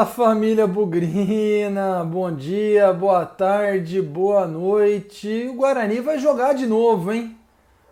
Fala 0.00 0.06
família 0.06 0.66
Bugrina, 0.66 2.02
bom 2.04 2.34
dia, 2.34 2.90
boa 2.90 3.26
tarde, 3.26 4.00
boa 4.00 4.46
noite. 4.46 5.46
O 5.50 5.56
Guarani 5.56 6.00
vai 6.00 6.18
jogar 6.18 6.54
de 6.54 6.66
novo, 6.66 7.12
hein? 7.12 7.36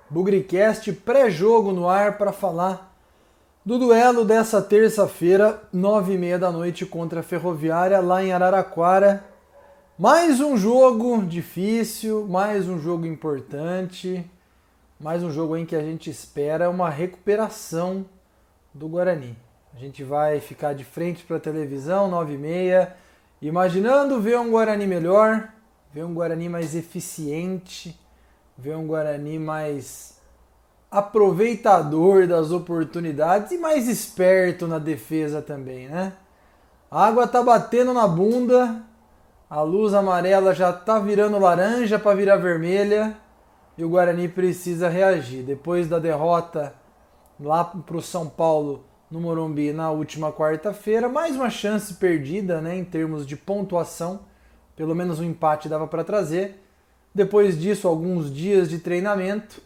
Bugricast 0.09 0.91
pré-jogo 0.91 1.71
no 1.71 1.87
ar 1.87 2.16
para 2.16 2.33
falar 2.33 2.97
do 3.62 3.79
duelo 3.79 4.25
dessa 4.25 4.62
terça-feira, 4.62 5.62
nove 5.71 6.15
e 6.15 6.19
meia 6.19 6.39
da 6.39 6.51
noite 6.51 6.87
contra 6.87 7.21
a 7.21 7.23
Ferroviária 7.23 8.01
lá 8.01 8.25
em 8.25 8.33
Araraquara. 8.33 9.23
Mais 9.98 10.41
um 10.41 10.56
jogo 10.56 11.23
difícil, 11.27 12.27
mais 12.27 12.66
um 12.70 12.79
jogo 12.79 13.05
importante, 13.05 14.25
mais 14.98 15.23
um 15.23 15.30
jogo 15.30 15.59
em 15.59 15.66
que 15.66 15.77
a 15.77 15.83
gente 15.83 16.09
espera 16.09 16.70
uma 16.70 16.88
recuperação 16.88 18.06
do 18.73 18.88
Guarani. 18.88 19.48
A 19.78 19.80
gente 19.80 20.02
vai 20.02 20.41
ficar 20.41 20.73
de 20.73 20.82
frente 20.82 21.23
para 21.23 21.37
a 21.37 21.41
televisão, 21.41 22.09
9 22.09 22.34
e 22.34 22.37
meia, 22.37 22.96
imaginando 23.41 24.20
ver 24.20 24.37
um 24.37 24.51
Guarani 24.51 24.88
melhor, 24.88 25.51
ver 25.92 26.02
um 26.02 26.12
Guarani 26.12 26.48
mais 26.48 26.74
eficiente, 26.74 27.96
ver 28.56 28.77
um 28.77 28.88
Guarani 28.88 29.38
mais 29.38 30.20
aproveitador 30.91 32.27
das 32.27 32.51
oportunidades 32.51 33.52
e 33.52 33.59
mais 33.59 33.87
esperto 33.87 34.66
na 34.66 34.80
defesa 34.80 35.41
também, 35.41 35.87
né? 35.87 36.12
A 36.90 37.06
água 37.06 37.29
tá 37.29 37.40
batendo 37.40 37.95
na 37.95 38.09
bunda, 38.09 38.82
a 39.48 39.62
luz 39.62 39.95
amarela 39.95 40.52
já 40.52 40.73
tá 40.73 40.98
virando 40.98 41.38
laranja 41.38 42.01
para 42.01 42.16
virar 42.16 42.38
vermelha 42.38 43.16
e 43.76 43.84
o 43.84 43.88
Guarani 43.88 44.26
precisa 44.26 44.88
reagir. 44.88 45.45
Depois 45.45 45.88
da 45.88 46.01
derrota 46.01 46.74
lá 47.38 47.65
para 47.65 47.96
o 47.96 48.02
São 48.02 48.29
Paulo 48.29 48.88
no 49.10 49.20
Morumbi 49.20 49.73
na 49.73 49.90
última 49.90 50.32
quarta-feira. 50.32 51.09
Mais 51.09 51.34
uma 51.34 51.51
chance 51.51 51.95
perdida 51.95 52.60
né, 52.60 52.76
em 52.76 52.84
termos 52.84 53.26
de 53.26 53.37
pontuação. 53.37 54.20
Pelo 54.76 54.95
menos 54.95 55.18
um 55.18 55.24
empate 55.24 55.68
dava 55.68 55.87
para 55.87 56.04
trazer. 56.04 56.62
Depois 57.14 57.59
disso, 57.59 57.88
alguns 57.88 58.32
dias 58.32 58.68
de 58.68 58.79
treinamento. 58.79 59.62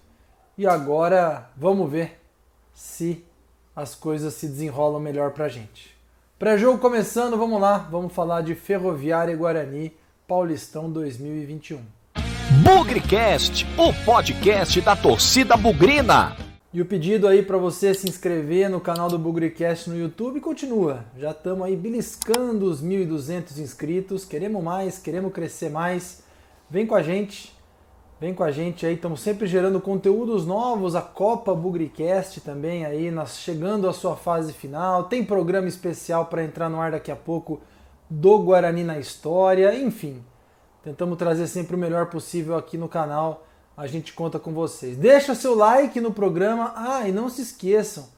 E 0.57 0.67
agora 0.67 1.51
vamos 1.57 1.91
ver 1.91 2.21
se 2.73 3.25
as 3.75 3.95
coisas 3.95 4.35
se 4.35 4.47
desenrolam 4.47 5.01
melhor 5.01 5.33
para 5.33 5.47
a 5.47 5.49
gente. 5.49 5.97
Pré-jogo 6.39 6.79
começando, 6.79 7.37
vamos 7.37 7.61
lá. 7.61 7.79
Vamos 7.91 8.13
falar 8.13 8.43
de 8.43 8.55
Ferroviária 8.55 9.33
e 9.33 9.37
Guarani 9.37 9.93
Paulistão 10.27 10.91
2021. 10.91 11.81
Bugrecast, 12.63 13.67
o 13.79 13.93
podcast 14.05 14.81
da 14.81 14.95
torcida 14.95 15.57
bugrina. 15.57 16.52
E 16.75 16.81
o 16.81 16.87
pedido 16.87 17.29
aí 17.29 17.43
para 17.43 17.59
você 17.59 17.93
se 17.93 18.09
inscrever 18.09 18.71
no 18.71 18.81
canal 18.81 19.07
do 19.07 19.19
Bugrecast 19.19 19.91
no 19.91 19.99
YouTube 19.99 20.41
continua. 20.41 21.05
Já 21.19 21.33
estamos 21.33 21.67
aí 21.67 21.77
beliscando 21.77 22.65
os 22.65 22.83
1.200 22.83 23.59
inscritos. 23.59 24.25
Queremos 24.25 24.65
mais, 24.65 24.97
queremos 24.97 25.35
crescer 25.35 25.69
mais. 25.69 26.23
Vem 26.71 26.87
com 26.87 26.95
a 26.95 27.03
gente, 27.03 27.55
vem 28.19 28.33
com 28.33 28.43
a 28.43 28.51
gente 28.51 28.87
aí. 28.87 28.95
Estamos 28.95 29.21
sempre 29.21 29.47
gerando 29.47 29.83
conteúdos 29.83 30.47
novos. 30.47 30.97
A 30.97 31.03
Copa 31.03 31.55
Bugrecast 31.55 32.41
também 32.41 32.87
aí, 32.87 33.11
nós 33.11 33.37
chegando 33.37 33.87
à 33.87 33.93
sua 33.93 34.17
fase 34.17 34.55
final. 34.55 35.05
Tem 35.05 35.23
programa 35.23 35.69
especial 35.69 36.25
para 36.25 36.43
entrar 36.43 36.71
no 36.71 36.81
ar 36.81 36.93
daqui 36.93 37.11
a 37.11 37.17
pouco 37.17 37.61
do 38.09 38.39
Guarani 38.39 38.83
na 38.83 38.99
História. 38.99 39.75
Enfim, 39.75 40.25
tentamos 40.83 41.19
trazer 41.19 41.49
sempre 41.49 41.77
o 41.77 41.79
melhor 41.79 42.07
possível 42.07 42.57
aqui 42.57 42.79
no 42.79 42.89
canal 42.89 43.47
a 43.77 43.87
gente 43.87 44.13
conta 44.13 44.39
com 44.39 44.53
vocês. 44.53 44.97
Deixa 44.97 45.35
seu 45.35 45.55
like 45.55 46.01
no 46.01 46.13
programa. 46.13 46.73
Ah, 46.77 47.09
e 47.09 47.13
não 47.13 47.29
se 47.29 47.43
esqueçam, 47.43 48.09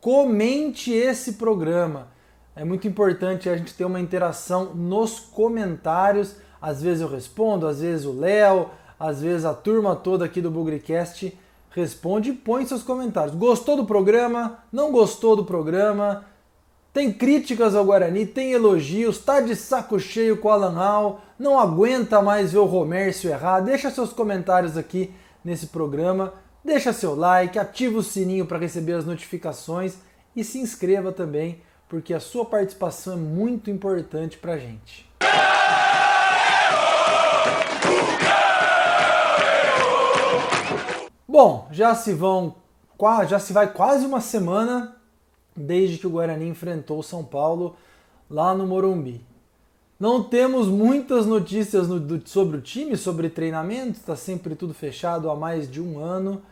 comente 0.00 0.92
esse 0.92 1.34
programa. 1.34 2.08
É 2.54 2.64
muito 2.64 2.86
importante 2.86 3.48
a 3.48 3.56
gente 3.56 3.74
ter 3.74 3.84
uma 3.84 4.00
interação 4.00 4.74
nos 4.74 5.18
comentários. 5.20 6.36
Às 6.60 6.82
vezes 6.82 7.00
eu 7.00 7.08
respondo, 7.08 7.66
às 7.66 7.80
vezes 7.80 8.04
o 8.04 8.12
Léo, 8.12 8.70
às 8.98 9.20
vezes 9.20 9.44
a 9.44 9.54
turma 9.54 9.96
toda 9.96 10.24
aqui 10.24 10.40
do 10.40 10.50
Bugrecast 10.50 11.36
responde 11.70 12.30
e 12.30 12.34
põe 12.34 12.66
seus 12.66 12.82
comentários. 12.82 13.34
Gostou 13.34 13.76
do 13.76 13.86
programa? 13.86 14.58
Não 14.70 14.92
gostou 14.92 15.34
do 15.34 15.44
programa? 15.44 16.24
Tem 16.92 17.10
críticas 17.10 17.74
ao 17.74 17.86
Guarani, 17.86 18.26
tem 18.26 18.52
elogios, 18.52 19.16
tá 19.16 19.40
de 19.40 19.56
saco 19.56 19.98
cheio 19.98 20.36
com 20.36 20.48
o 20.48 20.50
Alan 20.50 20.74
Hall, 20.74 21.20
não 21.38 21.58
aguenta 21.58 22.20
mais 22.20 22.52
ver 22.52 22.58
o 22.58 22.66
Romércio 22.66 23.30
errar. 23.30 23.60
Deixa 23.60 23.90
seus 23.90 24.12
comentários 24.12 24.76
aqui 24.76 25.10
nesse 25.42 25.68
programa, 25.68 26.34
deixa 26.62 26.92
seu 26.92 27.14
like, 27.14 27.58
ativa 27.58 27.98
o 27.98 28.02
sininho 28.02 28.44
para 28.44 28.58
receber 28.58 28.92
as 28.92 29.06
notificações 29.06 29.94
e 30.36 30.44
se 30.44 30.58
inscreva 30.58 31.10
também, 31.10 31.62
porque 31.88 32.12
a 32.12 32.20
sua 32.20 32.44
participação 32.44 33.14
é 33.14 33.16
muito 33.16 33.70
importante 33.70 34.36
para 34.36 34.52
a 34.52 34.58
gente. 34.58 35.10
Bom, 41.26 41.68
já 41.70 41.94
se 41.94 42.12
vão, 42.12 42.56
já 43.26 43.38
se 43.38 43.54
vai 43.54 43.72
quase 43.72 44.04
uma 44.04 44.20
semana 44.20 45.00
desde 45.56 45.98
que 45.98 46.06
o 46.06 46.10
Guarani 46.10 46.48
enfrentou 46.48 46.98
o 46.98 47.02
São 47.02 47.22
Paulo 47.24 47.76
lá 48.30 48.54
no 48.54 48.66
Morumbi. 48.66 49.20
Não 50.00 50.22
temos 50.22 50.66
muitas 50.66 51.26
notícias 51.26 51.86
no, 51.86 52.00
do, 52.00 52.28
sobre 52.28 52.56
o 52.56 52.60
time, 52.60 52.96
sobre 52.96 53.28
treinamento, 53.28 53.98
está 54.00 54.16
sempre 54.16 54.56
tudo 54.56 54.74
fechado 54.74 55.30
há 55.30 55.36
mais 55.36 55.70
de 55.70 55.80
um 55.80 55.98
ano. 56.00 56.42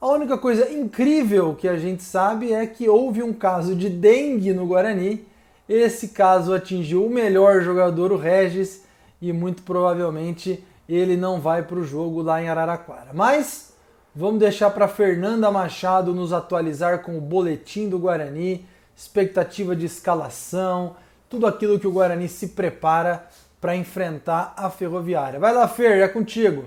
A 0.00 0.06
única 0.06 0.38
coisa 0.38 0.70
incrível 0.70 1.54
que 1.54 1.66
a 1.66 1.76
gente 1.76 2.02
sabe 2.02 2.52
é 2.52 2.66
que 2.66 2.88
houve 2.88 3.22
um 3.22 3.32
caso 3.32 3.74
de 3.74 3.88
dengue 3.88 4.52
no 4.52 4.66
Guarani. 4.66 5.26
Esse 5.68 6.08
caso 6.08 6.54
atingiu 6.54 7.06
o 7.06 7.10
melhor 7.10 7.62
jogador, 7.62 8.12
o 8.12 8.16
Regis, 8.16 8.84
e 9.20 9.32
muito 9.32 9.62
provavelmente 9.62 10.62
ele 10.88 11.16
não 11.16 11.40
vai 11.40 11.62
para 11.62 11.78
o 11.78 11.84
jogo 11.84 12.22
lá 12.22 12.42
em 12.42 12.48
Araraquara. 12.48 13.10
Mas 13.12 13.71
Vamos 14.14 14.40
deixar 14.40 14.68
para 14.68 14.86
Fernanda 14.86 15.50
Machado 15.50 16.14
nos 16.14 16.34
atualizar 16.34 16.98
com 16.98 17.16
o 17.16 17.20
boletim 17.20 17.88
do 17.88 17.98
Guarani, 17.98 18.62
expectativa 18.94 19.74
de 19.74 19.86
escalação, 19.86 20.96
tudo 21.30 21.46
aquilo 21.46 21.80
que 21.80 21.86
o 21.86 21.92
Guarani 21.92 22.28
se 22.28 22.48
prepara 22.48 23.26
para 23.58 23.74
enfrentar 23.74 24.52
a 24.54 24.68
Ferroviária. 24.68 25.40
Vai 25.40 25.54
lá, 25.54 25.66
Fer, 25.66 26.02
é 26.02 26.08
contigo. 26.08 26.66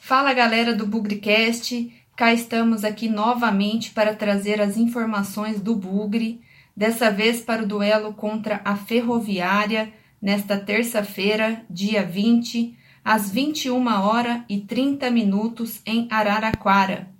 Fala 0.00 0.34
galera 0.34 0.74
do 0.74 0.84
Bugricast, 0.84 1.88
cá 2.16 2.34
estamos 2.34 2.82
aqui 2.82 3.08
novamente 3.08 3.92
para 3.92 4.16
trazer 4.16 4.60
as 4.60 4.76
informações 4.76 5.60
do 5.60 5.76
Bugre, 5.76 6.40
dessa 6.76 7.12
vez 7.12 7.40
para 7.40 7.62
o 7.62 7.66
duelo 7.66 8.12
contra 8.12 8.60
a 8.64 8.74
Ferroviária, 8.74 9.92
nesta 10.20 10.58
terça-feira, 10.58 11.62
dia 11.70 12.04
20 12.04 12.81
às 13.04 13.30
21 13.30 13.84
horas 14.00 14.42
e 14.48 14.60
30 14.60 15.10
minutos 15.10 15.80
em 15.84 16.06
Araraquara. 16.10 17.10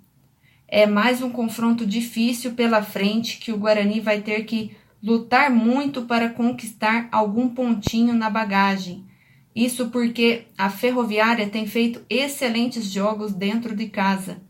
É 0.67 0.87
mais 0.87 1.21
um 1.21 1.29
confronto 1.29 1.85
difícil 1.85 2.53
pela 2.53 2.81
frente 2.81 3.37
que 3.37 3.51
o 3.51 3.57
Guarani 3.57 3.99
vai 3.99 4.21
ter 4.21 4.43
que 4.45 4.75
lutar 5.03 5.51
muito 5.51 6.03
para 6.03 6.29
conquistar 6.29 7.09
algum 7.11 7.49
pontinho 7.49 8.13
na 8.13 8.29
bagagem. 8.29 9.05
Isso 9.53 9.89
porque 9.89 10.45
a 10.57 10.69
Ferroviária 10.69 11.49
tem 11.49 11.67
feito 11.67 12.01
excelentes 12.09 12.89
jogos 12.89 13.33
dentro 13.33 13.75
de 13.75 13.87
casa. 13.87 14.41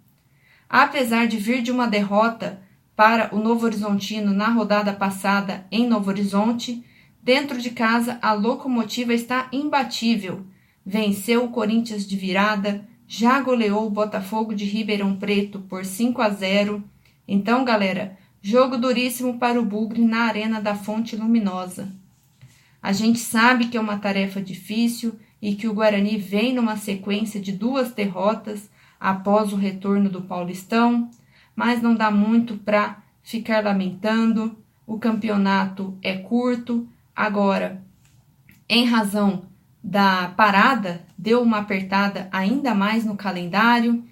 Apesar 0.70 1.28
de 1.28 1.38
vir 1.38 1.62
de 1.62 1.72
uma 1.72 1.88
derrota 1.88 2.62
para 2.96 3.36
o 3.36 3.40
Novo 3.40 3.66
Horizontino 3.66 4.32
na 4.32 4.50
rodada 4.50 4.94
passada 4.94 5.66
em 5.72 5.88
Novo 5.88 6.10
Horizonte, 6.10 6.86
dentro 7.22 7.60
de 7.60 7.72
casa 7.72 8.20
a 8.22 8.34
locomotiva 8.34 9.14
está 9.14 9.50
imbatível 9.52 10.46
venceu 10.86 11.46
o 11.46 11.50
Corinthians 11.50 12.06
de 12.06 12.16
virada, 12.16 12.88
já 13.08 13.40
goleou 13.42 13.88
o 13.88 13.92
Botafogo 13.92 14.54
de 14.54 14.66
Ribeirão 14.66 15.16
Preto 15.16 15.60
por 15.62 15.86
5 15.86 16.22
a 16.22 16.30
0. 16.30 16.84
Então, 17.28 17.64
galera, 17.64 18.18
jogo 18.42 18.78
duríssimo 18.78 19.38
para 19.38 19.60
o 19.60 19.66
Bugre 19.66 20.04
na 20.04 20.24
Arena 20.24 20.62
da 20.62 20.76
Fonte 20.76 21.16
Luminosa. 21.16 21.94
A 22.82 22.92
gente 22.92 23.20
sabe 23.20 23.68
que 23.68 23.78
é 23.78 23.80
uma 23.80 23.98
tarefa 23.98 24.42
difícil 24.42 25.16
e 25.42 25.56
que 25.56 25.68
o 25.68 25.74
Guarani 25.74 26.18
vem 26.18 26.54
numa 26.54 26.76
sequência 26.76 27.40
de 27.40 27.52
duas 27.52 27.92
derrotas 27.92 28.70
após 29.00 29.54
o 29.54 29.58
retorno 29.58 30.10
do 30.10 30.22
Paulistão, 30.22 31.10
mas 31.56 31.82
não 31.82 31.96
dá 31.96 32.10
muito 32.10 32.58
para 32.58 33.02
ficar 33.22 33.64
lamentando. 33.64 34.58
O 34.86 34.98
campeonato 34.98 35.98
é 36.02 36.18
curto. 36.18 36.88
Agora, 37.16 37.82
em 38.68 38.86
razão 38.86 39.44
da 39.84 40.30
parada 40.38 41.06
deu 41.18 41.42
uma 41.42 41.58
apertada 41.58 42.30
ainda 42.32 42.74
mais 42.74 43.04
no 43.04 43.18
calendário, 43.18 44.04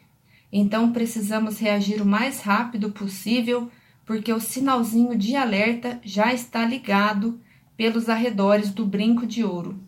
então 0.52 0.92
precisamos 0.92 1.60
reagir 1.60 2.02
o 2.02 2.06
mais 2.06 2.42
rápido 2.42 2.92
possível, 2.92 3.72
porque 4.06 4.34
o 4.34 4.42
sinalzinho 4.42 5.18
de 5.18 5.36
alerta 5.36 6.00
já 6.04 6.34
está 6.34 6.66
ligado 6.66 7.40
pelos 7.78 8.10
arredores 8.10 8.72
do 8.72 8.86
Brinco 8.86 9.26
de 9.26 9.46
Ouro. 9.46 9.80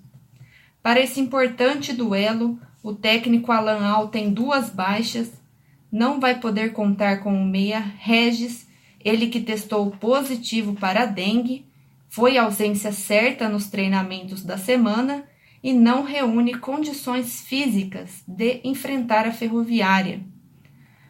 Para 0.82 1.02
esse 1.02 1.20
importante 1.20 1.92
duelo, 1.92 2.58
o 2.82 2.94
técnico 2.94 3.52
Alan 3.52 3.86
Al 3.86 4.08
tem 4.08 4.34
duas 4.34 4.70
baixas, 4.70 5.32
não 5.92 6.20
vai 6.20 6.40
poder 6.40 6.72
contar 6.72 7.20
com 7.20 7.34
o 7.34 7.46
meia 7.46 7.80
Regis, 7.80 8.68
ele 9.04 9.28
que 9.28 9.42
testou 9.42 9.92
positivo 9.92 10.74
para 10.76 11.06
dengue, 11.06 11.66
foi 12.10 12.38
ausência 12.38 12.94
certa 12.94 13.50
nos 13.50 13.68
treinamentos 13.68 14.44
da 14.44 14.58
semana 14.58 15.26
e 15.63 15.71
não 15.71 16.04
reúne 16.04 16.56
condições 16.56 17.39
físicas 17.42 18.21
de 18.27 18.60
enfrentar 18.65 19.25
a 19.25 19.31
ferroviária. 19.31 20.21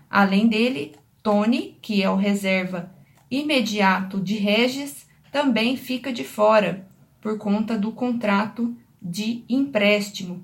Além 0.07 0.47
dele, 0.47 0.95
Tony, 1.23 1.79
que 1.81 2.03
é 2.03 2.09
o 2.09 2.15
reserva 2.15 2.94
imediato 3.31 4.21
de 4.21 4.35
Regis, 4.35 5.07
também 5.31 5.75
fica 5.75 6.13
de 6.13 6.23
fora 6.23 6.88
por 7.19 7.39
conta 7.39 7.75
do 7.75 7.91
contrato 7.91 8.77
de 9.01 9.44
empréstimo. 9.50 10.44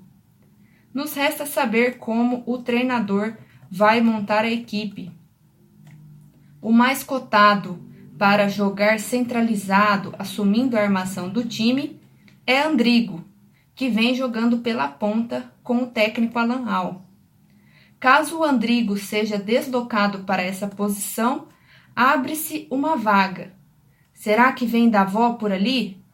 Nos 0.92 1.14
resta 1.14 1.46
saber 1.46 1.98
como 1.98 2.42
o 2.46 2.58
treinador 2.58 3.36
vai 3.70 4.00
montar 4.00 4.44
a 4.44 4.50
equipe. 4.50 5.12
O 6.60 6.72
mais 6.72 7.04
cotado 7.04 7.78
para 8.18 8.48
jogar 8.48 8.98
centralizado, 8.98 10.12
assumindo 10.18 10.76
a 10.76 10.80
armação 10.80 11.28
do 11.28 11.44
time, 11.44 12.00
é 12.44 12.60
Andrigo, 12.60 13.24
que 13.80 13.88
vem 13.88 14.14
jogando 14.14 14.58
pela 14.58 14.88
ponta 14.88 15.50
com 15.62 15.78
o 15.78 15.86
técnico 15.86 16.38
Alan 16.38 16.70
Al. 16.70 17.06
Caso 17.98 18.40
o 18.40 18.44
Andrigo 18.44 18.98
seja 18.98 19.38
deslocado 19.38 20.18
para 20.24 20.42
essa 20.42 20.68
posição, 20.68 21.46
abre-se 21.96 22.68
uma 22.70 22.94
vaga. 22.94 23.54
Será 24.12 24.52
que 24.52 24.66
vem 24.66 24.90
Davó 24.90 25.32
por 25.32 25.50
ali? 25.50 26.04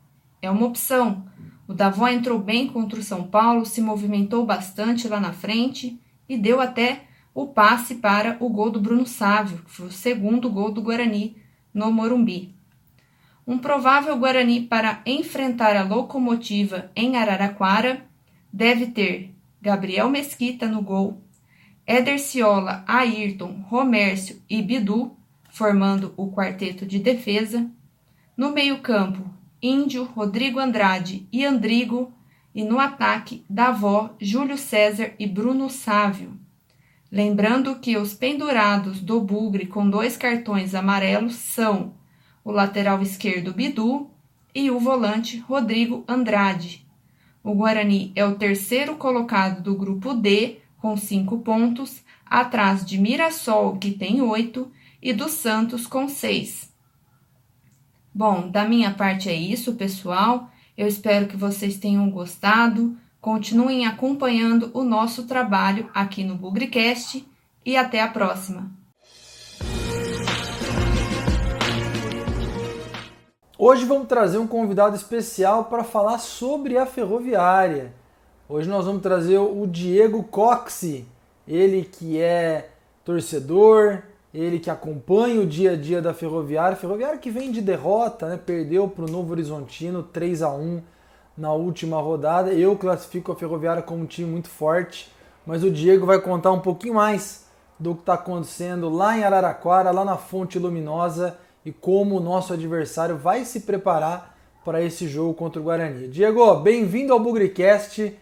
É 0.41 0.49
uma 0.49 0.65
opção. 0.65 1.27
O 1.67 1.75
Davó 1.75 2.07
entrou 2.07 2.39
bem 2.39 2.69
contra 2.69 3.01
o 3.01 3.03
São 3.03 3.25
Paulo, 3.25 3.67
se 3.67 3.81
movimentou 3.81 4.47
bastante 4.47 5.09
lá 5.09 5.19
na 5.19 5.33
frente 5.33 6.01
e 6.29 6.39
deu 6.39 6.61
até 6.61 7.09
o 7.35 7.49
passe 7.49 7.97
para 7.97 8.37
o 8.39 8.49
gol 8.49 8.71
do 8.71 8.81
Bruno 8.81 9.09
Sávio, 9.09 9.59
que 9.65 9.73
foi 9.73 9.89
o 9.89 9.93
segundo 9.93 10.49
gol 10.49 10.71
do 10.71 10.83
Guarani 10.83 11.37
no 11.75 11.91
Morumbi. 11.91 12.56
Um 13.47 13.59
provável 13.59 14.17
Guarani 14.19 14.63
para 14.63 15.01
enfrentar 15.07 15.77
a 15.77 15.85
locomotiva 15.85 16.91
em 16.97 17.17
Araraquara 17.17 18.05
deve 18.53 18.87
ter 18.87 19.33
Gabriel 19.63 20.09
Mesquita 20.09 20.67
no 20.67 20.83
gol, 20.83 21.23
Éder 21.87 22.19
Ciola, 22.19 22.83
Ayrton, 22.89 23.65
Romércio 23.69 24.43
e 24.51 24.61
Bidu, 24.61 25.17
formando 25.49 26.13
o 26.17 26.33
quarteto 26.33 26.85
de 26.85 26.99
defesa. 26.99 27.71
No 28.37 28.51
meio-campo, 28.51 29.31
Índio, 29.63 30.03
Rodrigo 30.03 30.59
Andrade 30.59 31.29
e 31.33 31.45
Andrigo, 31.45 32.13
e 32.53 32.65
no 32.65 32.81
ataque, 32.81 33.45
Davó, 33.49 34.17
Júlio 34.21 34.59
César 34.59 35.13
e 35.19 35.27
Bruno 35.27 35.71
Sávio. 35.71 36.37
Lembrando 37.13 37.77
que 37.77 37.97
os 37.97 38.13
pendurados 38.13 39.01
do 39.01 39.21
Bugre 39.21 39.67
com 39.67 39.89
dois 39.89 40.17
cartões 40.17 40.75
amarelos 40.75 41.37
são 41.37 41.95
o 42.47 42.53
lateral 42.53 43.03
esquerdo 43.03 43.53
Bidu 43.53 44.09
e 44.55 44.71
o 44.71 44.79
volante 44.79 45.39
Rodrigo 45.39 46.05
Andrade. 46.07 46.87
O 47.43 47.53
Guarani 47.53 48.13
é 48.15 48.25
o 48.25 48.37
terceiro 48.37 48.95
colocado 48.95 49.61
do 49.61 49.75
grupo 49.75 50.15
D 50.15 50.59
com 50.79 50.97
cinco 50.97 51.39
pontos, 51.39 52.05
atrás 52.25 52.87
de 52.87 52.99
Mirassol, 52.99 53.79
que 53.79 53.91
tem 53.91 54.23
oito, 54.23 54.71
e 55.03 55.13
do 55.13 55.29
Santos 55.29 55.89
com 55.89 56.09
seis. 56.09 56.73
Bom, 58.15 58.49
da 58.49 58.65
minha 58.65 58.95
parte 58.95 59.29
é 59.29 59.35
isso, 59.35 59.75
pessoal. 59.75 60.49
Eu 60.79 60.87
espero 60.87 61.27
que 61.27 61.37
vocês 61.37 61.79
tenham 61.79 62.09
gostado. 62.09 62.97
Continuem 63.21 63.87
acompanhando 63.87 64.71
o 64.73 64.85
nosso 64.85 65.27
trabalho 65.27 65.91
aqui 65.93 66.23
no 66.23 66.37
Bugricast 66.37 67.27
e 67.65 67.77
até 67.77 68.01
a 68.01 68.09
próxima. 68.09 68.86
Hoje 73.59 73.87
vamos 73.87 74.07
trazer 74.07 74.37
um 74.37 74.47
convidado 74.47 74.95
especial 74.95 75.65
para 75.65 75.83
falar 75.83 76.19
sobre 76.19 76.77
a 76.77 76.85
ferroviária. 76.85 77.91
Hoje 78.47 78.69
nós 78.69 78.85
vamos 78.85 79.01
trazer 79.01 79.39
o 79.39 79.67
Diego 79.67 80.23
Coxi, 80.25 81.07
ele 81.49 81.83
que 81.83 82.21
é 82.21 82.69
torcedor, 83.03 84.03
ele 84.35 84.59
que 84.59 84.69
acompanha 84.69 85.41
o 85.41 85.47
dia 85.47 85.73
a 85.73 85.77
dia 85.77 86.03
da 86.03 86.13
ferroviária. 86.13 86.77
Ferroviária 86.77 87.17
que 87.17 87.31
vem 87.31 87.51
de 87.51 87.63
derrota, 87.63 88.29
né? 88.29 88.37
perdeu 88.37 88.89
para 88.89 89.07
o 89.07 89.11
Novo 89.11 89.33
Horizontino 89.33 90.03
3 90.03 90.43
a 90.43 90.51
1 90.51 90.83
na 91.35 91.55
última 91.55 91.99
rodada. 91.99 92.53
Eu 92.53 92.77
classifico 92.77 93.33
a 93.33 93.37
Ferroviária 93.37 93.83
como 93.83 94.03
um 94.03 94.07
time 94.07 94.31
muito 94.31 94.51
forte, 94.51 95.11
mas 95.47 95.65
o 95.65 95.71
Diego 95.71 96.05
vai 96.05 96.21
contar 96.21 96.53
um 96.53 96.61
pouquinho 96.61 96.97
mais 96.97 97.47
do 97.81 97.95
que 97.95 98.01
está 98.03 98.15
acontecendo 98.15 98.91
lá 98.91 99.17
em 99.17 99.25
Araraquara, 99.25 99.91
lá 99.93 100.05
na 100.05 100.19
Fonte 100.19 100.59
Luminosa 100.59 101.39
e 101.67 101.73
como 101.73 102.17
o 102.17 102.21
nosso 102.21 102.53
adversário 102.53 103.17
vai 103.17 103.45
se 103.45 103.59
preparar 103.59 104.39
para 104.65 104.81
esse 104.81 105.09
jogo 105.09 105.35
contra 105.35 105.61
o 105.61 105.65
Guarani. 105.65 106.07
Diego, 106.07 106.55
bem-vindo 106.61 107.13
ao 107.13 107.19
Bugricast. 107.19 108.17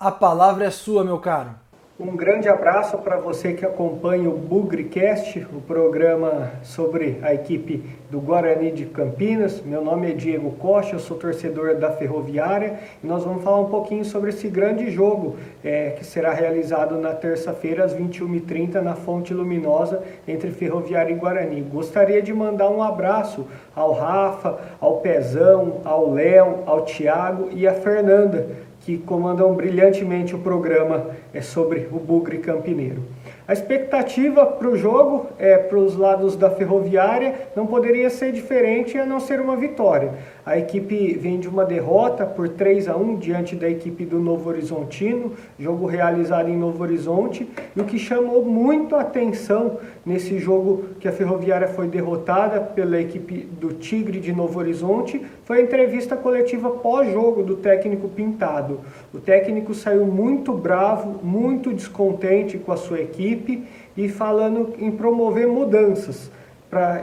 A 0.00 0.10
palavra 0.10 0.64
é 0.64 0.70
sua, 0.70 1.04
meu 1.04 1.18
caro. 1.18 1.50
Um 2.00 2.14
grande 2.14 2.48
abraço 2.48 2.96
para 2.98 3.16
você 3.16 3.54
que 3.54 3.66
acompanha 3.66 4.28
o 4.28 4.38
Bugricast, 4.38 5.44
o 5.52 5.60
programa 5.60 6.52
sobre 6.62 7.18
a 7.22 7.34
equipe 7.34 7.82
do 8.08 8.20
Guarani 8.20 8.70
de 8.70 8.86
Campinas. 8.86 9.60
Meu 9.62 9.82
nome 9.82 10.12
é 10.12 10.14
Diego 10.14 10.52
Costa, 10.52 10.94
eu 10.94 11.00
sou 11.00 11.16
torcedor 11.16 11.74
da 11.74 11.90
Ferroviária 11.90 12.78
e 13.02 13.06
nós 13.06 13.24
vamos 13.24 13.42
falar 13.42 13.58
um 13.58 13.68
pouquinho 13.68 14.04
sobre 14.04 14.30
esse 14.30 14.46
grande 14.48 14.92
jogo 14.92 15.38
é, 15.64 15.90
que 15.90 16.06
será 16.06 16.32
realizado 16.32 16.96
na 16.98 17.14
terça-feira 17.14 17.84
às 17.84 17.92
21h30 17.92 18.74
na 18.74 18.94
Fonte 18.94 19.34
Luminosa 19.34 20.00
entre 20.28 20.52
Ferroviária 20.52 21.12
e 21.12 21.16
Guarani. 21.16 21.62
Gostaria 21.62 22.22
de 22.22 22.32
mandar 22.32 22.70
um 22.70 22.80
abraço 22.80 23.44
ao 23.74 23.90
Rafa, 23.90 24.56
ao 24.80 24.98
Pezão, 24.98 25.80
ao 25.84 26.12
Léo, 26.12 26.62
ao 26.64 26.84
Tiago 26.84 27.48
e 27.50 27.66
à 27.66 27.74
Fernanda 27.74 28.67
que 28.88 28.96
comandam 28.96 29.52
brilhantemente 29.52 30.34
o 30.34 30.38
programa 30.38 31.10
é 31.34 31.42
sobre 31.42 31.86
o 31.92 31.98
Bugre 31.98 32.38
Campineiro. 32.38 33.02
A 33.46 33.52
expectativa 33.52 34.46
para 34.46 34.66
o 34.66 34.78
jogo, 34.78 35.26
é, 35.38 35.58
para 35.58 35.76
os 35.76 35.94
lados 35.94 36.36
da 36.36 36.48
ferroviária, 36.48 37.34
não 37.54 37.66
poderia 37.66 38.08
ser 38.08 38.32
diferente 38.32 38.96
a 38.96 39.04
não 39.04 39.20
ser 39.20 39.42
uma 39.42 39.56
vitória. 39.56 40.14
A 40.48 40.56
equipe 40.56 41.12
vem 41.12 41.38
de 41.38 41.46
uma 41.46 41.62
derrota 41.62 42.24
por 42.24 42.48
3 42.48 42.88
a 42.88 42.96
1 42.96 43.16
diante 43.16 43.54
da 43.54 43.68
equipe 43.68 44.06
do 44.06 44.18
Novo 44.18 44.48
Horizontino, 44.48 45.34
jogo 45.58 45.84
realizado 45.84 46.48
em 46.48 46.56
Novo 46.56 46.82
Horizonte, 46.82 47.46
e 47.76 47.78
o 47.78 47.84
que 47.84 47.98
chamou 47.98 48.42
muito 48.42 48.96
a 48.96 49.02
atenção 49.02 49.76
nesse 50.06 50.38
jogo 50.38 50.86
que 50.98 51.06
a 51.06 51.12
Ferroviária 51.12 51.68
foi 51.68 51.86
derrotada 51.86 52.62
pela 52.62 52.98
equipe 52.98 53.46
do 53.60 53.74
Tigre 53.74 54.20
de 54.20 54.32
Novo 54.32 54.58
Horizonte 54.58 55.20
foi 55.44 55.58
a 55.58 55.62
entrevista 55.62 56.16
coletiva 56.16 56.70
pós-jogo 56.70 57.42
do 57.42 57.56
técnico 57.56 58.08
Pintado. 58.08 58.80
O 59.12 59.18
técnico 59.18 59.74
saiu 59.74 60.06
muito 60.06 60.54
bravo, 60.54 61.22
muito 61.22 61.74
descontente 61.74 62.56
com 62.56 62.72
a 62.72 62.76
sua 62.78 63.00
equipe 63.00 63.64
e 63.94 64.08
falando 64.08 64.72
em 64.78 64.90
promover 64.90 65.46
mudanças 65.46 66.30
para 66.70 67.02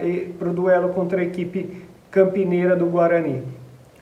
o 0.50 0.52
duelo 0.52 0.90
contra 0.90 1.22
a 1.22 1.24
equipe 1.24 1.86
campineira 2.12 2.76
do 2.76 2.86
Guarani. 2.86 3.44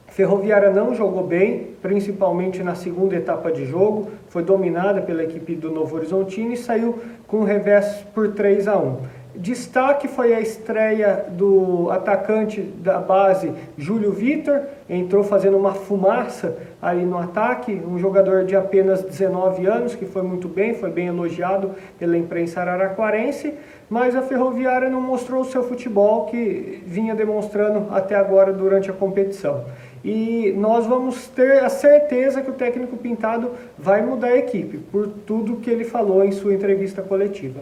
Ferroviária 0.07 0.69
não 0.69 0.93
jogou 0.93 1.25
bem, 1.25 1.69
principalmente 1.81 2.62
na 2.62 2.75
segunda 2.75 3.15
etapa 3.15 3.51
de 3.51 3.65
jogo, 3.65 4.12
foi 4.29 4.43
dominada 4.43 5.01
pela 5.01 5.24
equipe 5.24 5.55
do 5.55 5.72
Novo 5.72 5.95
Horizontino 5.95 6.53
e 6.53 6.57
saiu 6.57 7.00
com 7.25 7.38
um 7.38 7.43
revés 7.43 8.05
por 8.13 8.31
3 8.33 8.67
a 8.67 8.77
1. 8.77 8.98
Destaque 9.36 10.07
foi 10.07 10.31
a 10.36 10.39
estreia 10.39 11.25
do 11.31 11.89
atacante 11.89 12.62
da 12.62 13.00
base 13.00 13.51
Júlio 13.75 14.12
Vitor, 14.12 14.62
entrou 14.88 15.24
fazendo 15.24 15.57
uma 15.57 15.74
fumaça 15.74 16.55
ali 16.79 17.03
no 17.03 17.17
ataque, 17.17 17.74
um 17.74 17.98
jogador 17.98 18.45
de 18.45 18.55
apenas 18.55 19.01
19 19.01 19.65
anos 19.65 19.95
que 19.95 20.05
foi 20.05 20.22
muito 20.22 20.48
bem, 20.48 20.75
foi 20.75 20.91
bem 20.91 21.07
elogiado 21.07 21.72
pela 21.98 22.15
imprensa 22.15 22.62
araraquarense, 22.62 23.55
mas 23.90 24.16
a 24.16 24.22
Ferroviária 24.22 24.90
não 24.90 25.02
mostrou 25.02 25.42
o 25.42 25.46
seu 25.46 25.63
futebol 25.63 26.25
que 26.25 26.82
vinha 26.86 27.13
demonstrando 27.13 27.94
até 27.94 28.16
agora 28.16 28.52
durante 28.52 28.90
a 28.90 28.94
competição. 28.94 29.66
E 30.04 30.54
nós 30.58 30.86
vamos 30.86 31.28
ter 31.30 31.63
a 31.63 31.70
certeza 31.70 32.42
que 32.42 32.50
o 32.50 32.54
técnico 32.54 32.98
Pintado 32.98 33.52
vai 33.78 34.02
mudar 34.02 34.28
a 34.28 34.38
equipe, 34.38 34.78
por 34.78 35.08
tudo 35.08 35.58
que 35.58 35.70
ele 35.70 35.86
falou 35.86 36.24
em 36.24 36.32
sua 36.32 36.54
entrevista 36.54 37.02
coletiva. 37.02 37.62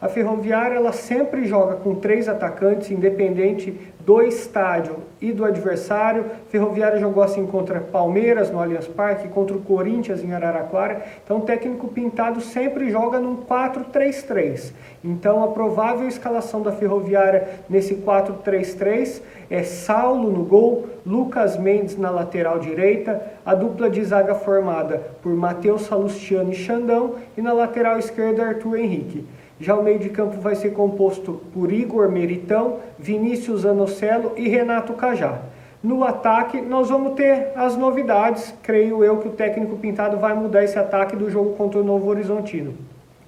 A 0.00 0.08
Ferroviária 0.08 0.76
ela 0.76 0.92
sempre 0.92 1.46
joga 1.46 1.76
com 1.76 1.94
três 1.94 2.28
atacantes, 2.28 2.90
independente 2.90 3.78
do 4.06 4.22
estádio 4.22 4.98
e 5.20 5.32
do 5.32 5.44
adversário. 5.44 6.26
Ferroviária 6.48 7.00
jogou 7.00 7.22
assim 7.22 7.44
contra 7.46 7.80
Palmeiras 7.80 8.50
no 8.50 8.60
Allianz 8.60 8.86
Parque, 8.86 9.26
contra 9.28 9.56
o 9.56 9.62
Corinthians 9.62 10.22
em 10.22 10.32
Araraquara. 10.32 11.02
Então 11.24 11.38
o 11.38 11.40
técnico 11.40 11.88
Pintado 11.88 12.40
sempre 12.40 12.90
joga 12.90 13.18
num 13.18 13.38
4-3-3. 13.38 14.72
Então 15.02 15.42
a 15.42 15.48
provável 15.48 16.06
escalação 16.06 16.62
da 16.62 16.70
Ferroviária 16.70 17.48
nesse 17.68 17.96
4-3-3 17.96 19.22
é 19.50 19.62
Saulo 19.62 20.30
no 20.30 20.44
gol, 20.44 20.86
Lucas 21.04 21.56
Mendes 21.56 21.96
na 21.96 22.10
lateral 22.10 22.58
direita, 22.58 23.20
a 23.44 23.54
dupla 23.54 23.88
de 23.88 24.04
zaga 24.04 24.34
formada 24.34 25.02
por 25.22 25.34
Matheus 25.34 25.82
Salustiano 25.82 26.52
e 26.52 26.54
Xandão 26.54 27.14
e 27.36 27.42
na 27.42 27.52
lateral 27.52 27.98
esquerda 27.98 28.44
Arthur 28.44 28.78
Henrique. 28.78 29.24
Já 29.58 29.74
o 29.74 29.82
meio 29.82 29.98
de 29.98 30.10
campo 30.10 30.38
vai 30.38 30.54
ser 30.54 30.70
composto 30.70 31.40
por 31.54 31.72
Igor 31.72 32.10
Meritão, 32.10 32.80
Vinícius 32.98 33.64
Anocelo 33.64 34.32
e 34.36 34.48
Renato 34.48 34.92
Cajá. 34.92 35.40
No 35.82 36.04
ataque, 36.04 36.60
nós 36.60 36.90
vamos 36.90 37.14
ter 37.14 37.52
as 37.56 37.76
novidades. 37.76 38.52
Creio 38.62 39.02
eu 39.02 39.16
que 39.18 39.28
o 39.28 39.32
técnico 39.32 39.76
Pintado 39.76 40.18
vai 40.18 40.34
mudar 40.34 40.62
esse 40.62 40.78
ataque 40.78 41.16
do 41.16 41.30
jogo 41.30 41.54
contra 41.54 41.80
o 41.80 41.84
Novo 41.84 42.08
Horizontino. 42.08 42.74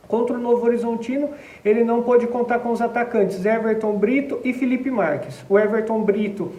Contra 0.06 0.36
o 0.36 0.40
Novo 0.40 0.66
Horizontino, 0.66 1.30
ele 1.64 1.84
não 1.84 2.02
pôde 2.02 2.26
contar 2.26 2.58
com 2.58 2.70
os 2.70 2.82
atacantes 2.82 3.44
Everton 3.44 3.92
Brito 3.92 4.38
e 4.44 4.52
Felipe 4.52 4.90
Marques. 4.90 5.44
O 5.48 5.58
Everton 5.58 6.02
Brito 6.02 6.50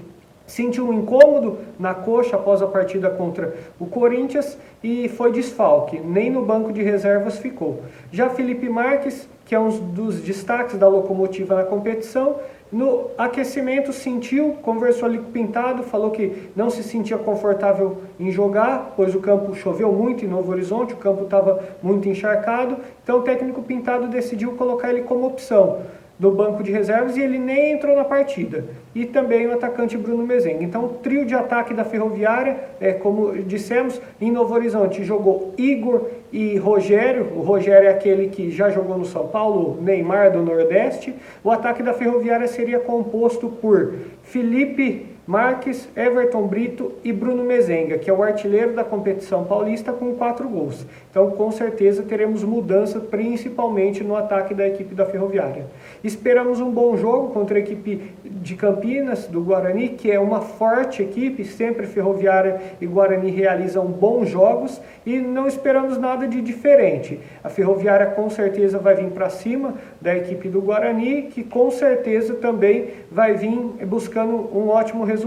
sentiu 0.50 0.90
um 0.90 0.94
incômodo 0.94 1.60
na 1.80 1.94
coxa 1.94 2.36
após 2.36 2.62
a 2.62 2.68
partida 2.68 3.10
contra 3.10 3.56
o 3.80 3.86
Corinthians 3.86 4.58
e 4.84 5.08
foi 5.08 5.32
desfalque, 5.32 6.00
nem 6.00 6.32
no 6.32 6.44
banco 6.44 6.74
de 6.74 6.82
reservas 6.82 7.38
ficou. 7.38 7.84
Já 8.12 8.30
Felipe 8.30 8.68
Marques, 8.68 9.30
que 9.46 9.54
é 9.54 9.60
um 9.60 9.70
dos 9.70 10.22
destaques 10.22 10.78
da 10.78 10.88
locomotiva 10.88 11.56
na 11.56 11.64
competição, 11.64 12.38
no 12.72 13.10
aquecimento 13.18 13.92
sentiu, 13.92 14.58
conversou 14.62 15.08
ali 15.08 15.18
com 15.18 15.30
o 15.30 15.32
Pintado, 15.32 15.84
falou 15.84 16.12
que 16.12 16.50
não 16.56 16.70
se 16.70 16.84
sentia 16.84 17.18
confortável 17.18 17.98
em 18.20 18.32
jogar, 18.32 18.94
pois 18.96 19.16
o 19.16 19.20
campo 19.20 19.56
choveu 19.56 19.92
muito 19.92 20.24
em 20.24 20.28
Novo 20.28 20.52
Horizonte, 20.52 20.94
o 20.94 20.98
campo 20.98 21.24
estava 21.24 21.64
muito 21.82 22.08
encharcado, 22.08 22.78
então 23.04 23.20
o 23.20 23.22
técnico 23.22 23.62
Pintado 23.62 24.08
decidiu 24.08 24.54
colocar 24.54 24.92
ele 24.92 25.02
como 25.02 25.26
opção 25.26 25.80
do 26.20 26.32
banco 26.32 26.62
de 26.62 26.70
reservas 26.70 27.16
e 27.16 27.22
ele 27.22 27.40
nem 27.40 27.72
entrou 27.72 27.96
na 27.96 28.04
partida. 28.04 28.66
E 28.94 29.06
também 29.06 29.48
o 29.48 29.54
atacante 29.54 29.98
Bruno 29.98 30.28
Mezenga. 30.28 30.62
Então, 30.62 30.90
trio 31.02 31.26
de 31.26 31.34
ataque 31.34 31.74
da 31.74 31.86
Ferroviária, 31.86 32.58
é, 32.82 32.92
como 32.92 33.42
dissemos, 33.44 34.02
em 34.20 34.30
Novo 34.30 34.54
Horizonte 34.54 35.02
jogou 35.02 35.54
Igor 35.58 36.08
e 36.32 36.58
Rogério. 36.58 37.32
O 37.38 37.42
Rogério 37.42 37.88
é 37.88 37.92
aquele 37.92 38.28
que 38.28 38.52
já 38.52 38.70
jogou 38.70 38.98
no 38.98 39.06
São 39.06 39.28
Paulo, 39.28 39.82
Neymar 39.82 40.34
do 40.34 40.44
Nordeste. 40.44 41.16
O 41.42 41.50
ataque 41.50 41.82
da 41.82 41.94
Ferroviária 41.94 42.48
seria 42.48 42.80
composto 42.80 43.48
por 43.48 43.94
Felipe 44.24 45.06
Marques, 45.30 45.88
Everton 45.96 46.48
Brito 46.48 46.94
e 47.04 47.14
Bruno 47.14 47.44
Mezenga, 47.44 48.00
que 48.00 48.10
é 48.10 48.14
o 48.14 48.24
artilheiro 48.24 48.74
da 48.74 48.84
competição 48.84 49.44
paulista 49.44 49.94
com 49.94 50.16
quatro 50.16 50.50
gols. 50.50 50.88
Então, 51.12 51.30
com 51.30 51.52
certeza, 51.52 52.02
teremos 52.02 52.44
mudança, 52.44 53.00
principalmente 53.00 54.04
no 54.04 54.16
ataque 54.16 54.56
da 54.56 54.68
equipe 54.68 54.96
da 54.96 55.06
Ferroviária. 55.06 55.68
Esperamos 56.04 56.60
um 56.60 56.72
bom 56.72 56.98
jogo 56.98 57.32
contra 57.32 57.58
a 57.58 57.60
equipe 57.60 58.12
de 58.26 58.56
Campinas, 58.56 59.28
do 59.28 59.44
Guarani, 59.44 59.90
que 59.90 60.10
é 60.10 60.20
uma 60.20 60.42
forte 60.42 61.04
equipe, 61.04 61.46
sempre 61.46 61.86
Ferroviária 61.86 62.60
e 62.82 62.88
Guarani 62.88 63.30
realizam 63.30 63.86
bons 63.86 64.30
jogos 64.30 64.82
e 65.06 65.20
não 65.20 65.48
esperamos 65.48 66.00
nada 66.00 66.28
de 66.28 66.42
diferente. 66.42 67.20
A 67.44 67.50
Ferroviária 67.50 68.08
com 68.08 68.32
certeza 68.32 68.80
vai 68.80 68.96
vir 68.96 69.12
para 69.12 69.30
cima 69.30 69.76
da 70.02 70.18
equipe 70.18 70.50
do 70.50 70.60
Guarani, 70.60 71.24
que 71.24 71.44
com 71.44 71.70
certeza 71.70 72.34
também 72.34 72.88
vai 73.12 73.36
vir 73.36 73.60
buscando 73.86 74.34
um 74.58 74.70
ótimo 74.70 75.04
resultado. 75.04 75.19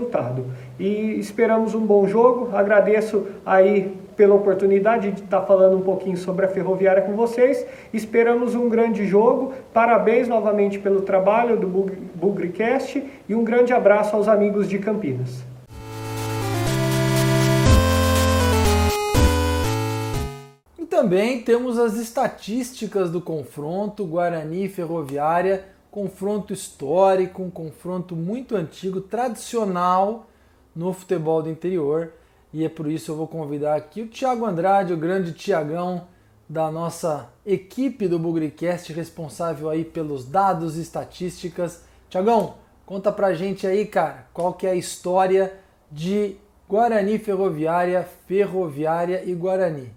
E 0.79 1.19
esperamos 1.19 1.75
um 1.75 1.85
bom 1.85 2.07
jogo. 2.07 2.55
Agradeço 2.55 3.27
aí 3.45 3.97
pela 4.17 4.35
oportunidade 4.35 5.11
de 5.11 5.23
estar 5.23 5.43
falando 5.43 5.77
um 5.77 5.81
pouquinho 5.81 6.17
sobre 6.17 6.47
a 6.47 6.49
Ferroviária 6.49 7.03
com 7.03 7.15
vocês. 7.15 7.67
Esperamos 7.93 8.55
um 8.55 8.69
grande 8.69 9.07
jogo. 9.07 9.53
Parabéns 9.73 10.29
novamente 10.29 10.79
pelo 10.79 11.03
trabalho 11.03 11.57
do 11.57 11.67
Bugricast 12.15 13.03
e 13.29 13.35
um 13.35 13.45
grande 13.45 13.73
abraço 13.73 14.15
aos 14.15 14.29
amigos 14.29 14.69
de 14.69 14.79
Campinas. 14.79 15.43
E 20.79 20.85
também 20.85 21.41
temos 21.41 21.79
as 21.79 21.95
estatísticas 21.97 23.11
do 23.11 23.21
confronto 23.21 24.05
Guarani 24.05 24.69
Ferroviária, 24.69 25.65
confronto 25.93 26.55
histórico, 26.55 27.43
um 27.43 27.51
confronto 27.51 28.17
muito 28.17 28.57
antigo, 28.57 29.03
tradicional 29.03 30.27
no 30.75 30.91
futebol 30.95 31.43
do 31.43 31.51
interior 31.51 32.15
e 32.51 32.65
é 32.65 32.69
por 32.69 32.91
isso 32.91 33.05
que 33.05 33.11
eu 33.11 33.17
vou 33.17 33.29
convidar 33.29 33.77
aqui 33.77 34.01
o 34.01 34.09
Thiago 34.09 34.47
Andrade, 34.47 34.95
o 34.95 34.97
grande 34.97 35.33
Tiagão 35.33 36.09
da 36.49 36.71
nossa 36.71 37.31
equipe 37.45 38.09
do 38.09 38.19
Bugricast, 38.19 38.91
responsável 38.93 39.69
aí 39.69 39.85
pelos 39.85 40.25
dados 40.25 40.79
e 40.79 40.81
estatísticas. 40.81 41.83
Tiagão, 42.09 42.55
conta 42.87 43.13
pra 43.13 43.35
gente 43.35 43.67
aí, 43.67 43.85
cara, 43.85 44.27
qual 44.33 44.55
que 44.55 44.67
é 44.67 44.71
a 44.71 44.75
história 44.75 45.53
de 45.91 46.37
Guarani 46.67 47.19
Ferroviária, 47.19 48.09
Ferroviária 48.27 49.23
e 49.27 49.35
Guarani. 49.35 49.91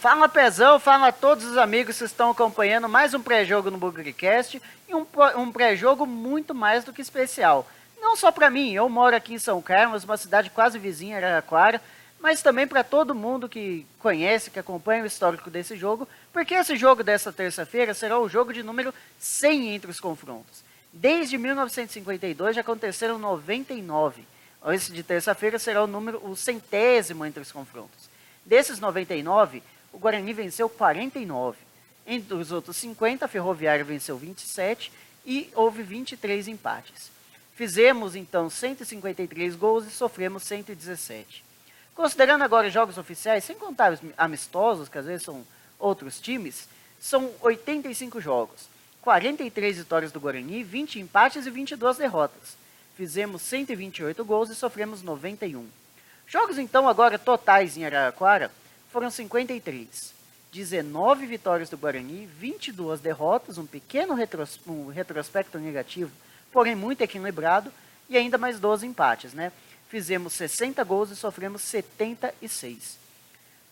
Fala 0.00 0.30
Pezão, 0.30 0.80
fala 0.80 1.08
a 1.08 1.12
todos 1.12 1.44
os 1.44 1.58
amigos 1.58 1.98
que 1.98 2.04
estão 2.04 2.30
acompanhando 2.30 2.88
mais 2.88 3.12
um 3.12 3.20
pré-jogo 3.20 3.70
no 3.70 3.76
Bugricast 3.76 4.58
e 4.88 4.94
um, 4.94 5.06
um 5.36 5.52
pré-jogo 5.52 6.06
muito 6.06 6.54
mais 6.54 6.84
do 6.84 6.90
que 6.90 7.02
especial. 7.02 7.68
Não 8.00 8.16
só 8.16 8.32
para 8.32 8.48
mim, 8.48 8.72
eu 8.72 8.88
moro 8.88 9.14
aqui 9.14 9.34
em 9.34 9.38
São 9.38 9.60
Carlos, 9.60 10.04
uma 10.04 10.16
cidade 10.16 10.48
quase 10.48 10.78
vizinha, 10.78 11.18
Araraquara, 11.18 11.82
mas 12.18 12.40
também 12.40 12.66
para 12.66 12.82
todo 12.82 13.14
mundo 13.14 13.46
que 13.46 13.86
conhece, 13.98 14.50
que 14.50 14.58
acompanha 14.58 15.02
o 15.02 15.06
histórico 15.06 15.50
desse 15.50 15.76
jogo, 15.76 16.08
porque 16.32 16.54
esse 16.54 16.76
jogo 16.76 17.04
dessa 17.04 17.30
terça-feira 17.30 17.92
será 17.92 18.18
o 18.18 18.26
jogo 18.26 18.54
de 18.54 18.62
número 18.62 18.94
100 19.18 19.74
entre 19.74 19.90
os 19.90 20.00
confrontos. 20.00 20.64
Desde 20.90 21.36
1952 21.36 22.56
já 22.56 22.62
aconteceram 22.62 23.18
99. 23.18 24.24
Esse 24.68 24.92
de 24.92 25.02
terça-feira 25.02 25.58
será 25.58 25.84
o 25.84 25.86
número 25.86 26.26
o 26.26 26.34
centésimo 26.34 27.26
entre 27.26 27.42
os 27.42 27.52
confrontos. 27.52 28.08
Desses 28.46 28.80
99, 28.80 29.62
o 29.92 29.98
Guarani 29.98 30.32
venceu 30.32 30.68
49. 30.68 31.58
Entre 32.06 32.34
os 32.34 32.50
outros 32.50 32.76
50, 32.76 33.24
a 33.24 33.28
Ferroviária 33.28 33.84
venceu 33.84 34.16
27 34.16 34.92
e 35.24 35.50
houve 35.54 35.82
23 35.82 36.48
empates. 36.48 37.10
Fizemos 37.54 38.16
então 38.16 38.48
153 38.48 39.54
gols 39.54 39.86
e 39.86 39.90
sofremos 39.90 40.42
117. 40.44 41.44
Considerando 41.94 42.42
agora 42.42 42.70
jogos 42.70 42.96
oficiais, 42.96 43.44
sem 43.44 43.56
contar 43.56 43.92
os 43.92 44.00
amistosos, 44.16 44.88
que 44.88 44.96
às 44.96 45.04
vezes 45.04 45.22
são 45.22 45.44
outros 45.78 46.18
times, 46.20 46.68
são 46.98 47.30
85 47.42 48.20
jogos. 48.20 48.68
43 49.02 49.78
vitórias 49.78 50.12
do 50.12 50.20
Guarani, 50.20 50.62
20 50.62 51.00
empates 51.00 51.46
e 51.46 51.50
22 51.50 51.98
derrotas. 51.98 52.56
Fizemos 52.96 53.42
128 53.42 54.24
gols 54.24 54.50
e 54.50 54.54
sofremos 54.54 55.02
91. 55.02 55.66
Jogos 56.26 56.58
então 56.58 56.88
agora 56.88 57.18
totais 57.18 57.76
em 57.76 57.84
Araraquara 57.84 58.50
foram 58.92 59.10
53. 59.10 60.14
19 60.52 61.26
vitórias 61.26 61.70
do 61.70 61.78
Guarani, 61.78 62.26
22 62.26 63.00
derrotas, 63.00 63.56
um 63.56 63.66
pequeno 63.66 64.14
retros, 64.14 64.58
um 64.66 64.88
retrospecto 64.88 65.58
negativo, 65.58 66.10
porém 66.52 66.74
muito 66.74 67.02
equilibrado, 67.02 67.72
e 68.08 68.16
ainda 68.16 68.36
mais 68.36 68.58
12 68.58 68.84
empates, 68.84 69.32
né? 69.32 69.52
fizemos 69.90 70.34
60 70.34 70.82
gols 70.84 71.10
e 71.10 71.16
sofremos 71.16 71.62
76. 71.62 72.96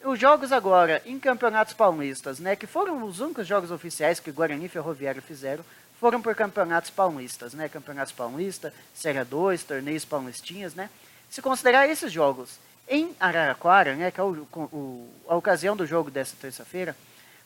Os 0.05 0.19
jogos 0.19 0.51
agora 0.51 1.01
em 1.07 1.19
campeonatos 1.19 1.75
paulistas, 1.75 2.41
né, 2.41 2.57
que 2.57 2.67
foram 2.67 3.05
os 3.05 3.21
únicos 3.21 3.47
jogos 3.47 3.71
oficiais 3.71 4.19
que 4.19 4.33
Guarani 4.33 4.67
e 4.67 4.69
Ferroviário 4.69 5.23
fizeram, 5.23 5.65
foram 6.01 6.21
por 6.21 6.35
campeonatos 6.35 6.91
paulistas, 6.91 7.55
né, 7.55 7.69
campeonatos 7.69 8.13
paulista, 8.13 8.75
Série 8.95 9.23
2, 9.25 9.63
torneios 9.63 10.05
paulistinhas, 10.05 10.75
né. 10.75 10.91
Se 11.31 11.41
considerar 11.41 11.89
esses 11.89 12.13
jogos 12.13 12.59
em 12.89 13.15
Araraquara, 13.21 13.95
né, 13.95 14.11
que 14.11 14.21
é 14.21 14.23
o, 14.23 14.47
o, 14.55 15.09
a 15.29 15.37
ocasião 15.37 15.77
do 15.77 15.87
jogo 15.87 16.11
dessa 16.11 16.35
terça-feira, 16.41 16.97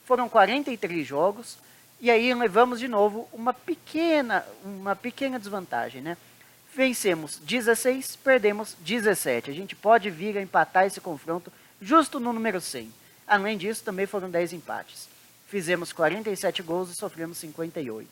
foram 0.04 0.28
43 0.28 1.06
jogos, 1.06 1.58
e 2.00 2.10
aí 2.10 2.32
levamos 2.34 2.78
de 2.80 2.88
novo 2.88 3.28
uma 3.32 3.52
pequena, 3.52 4.44
uma 4.64 4.94
pequena 4.94 5.38
desvantagem, 5.38 6.00
né. 6.00 6.16
Vencemos 6.74 7.38
16, 7.38 8.16
perdemos 8.16 8.74
17. 8.80 9.50
A 9.50 9.54
gente 9.54 9.76
pode 9.76 10.08
vir 10.08 10.38
a 10.38 10.42
empatar 10.42 10.86
esse 10.86 11.00
confronto 11.02 11.52
justo 11.80 12.18
no 12.18 12.32
número 12.32 12.62
100. 12.62 12.90
Além 13.26 13.58
disso, 13.58 13.84
também 13.84 14.06
foram 14.06 14.30
10 14.30 14.54
empates. 14.54 15.06
Fizemos 15.48 15.92
47 15.92 16.62
gols 16.62 16.90
e 16.90 16.94
sofremos 16.94 17.36
58. 17.38 18.08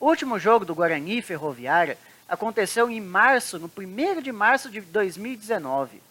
O 0.00 0.06
último 0.06 0.36
jogo 0.38 0.64
do 0.64 0.74
Guarani 0.74 1.22
Ferroviária 1.22 1.96
aconteceu 2.28 2.90
em 2.90 3.00
março, 3.00 3.58
no 3.58 3.70
1 3.76 4.20
de 4.20 4.30
março 4.30 4.70
de 4.70 4.80
2019. 4.80 6.02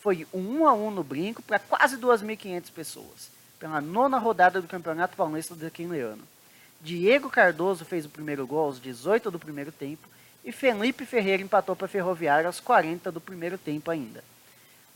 Foi 0.00 0.26
um 0.32 0.62
1 0.62 0.66
a 0.66 0.72
1 0.72 0.90
no 0.90 1.04
brinco 1.04 1.42
para 1.42 1.58
quase 1.58 1.96
2.500 1.98 2.72
pessoas, 2.72 3.30
pela 3.58 3.80
nona 3.80 4.18
rodada 4.18 4.60
do 4.60 4.68
Campeonato 4.68 5.16
Paulista 5.16 5.54
daquele 5.54 6.00
ano. 6.00 6.22
Diego 6.80 7.28
Cardoso 7.28 7.84
fez 7.84 8.06
o 8.06 8.08
primeiro 8.08 8.46
gol 8.46 8.66
aos 8.66 8.80
18 8.80 9.30
do 9.30 9.38
primeiro 9.38 9.72
tempo 9.72 10.08
e 10.44 10.52
Felipe 10.52 11.04
Ferreira 11.04 11.42
empatou 11.42 11.74
para 11.74 11.86
a 11.86 11.88
Ferroviária 11.88 12.46
aos 12.46 12.60
40 12.60 13.10
do 13.10 13.20
primeiro 13.20 13.58
tempo 13.58 13.90
ainda. 13.90 14.22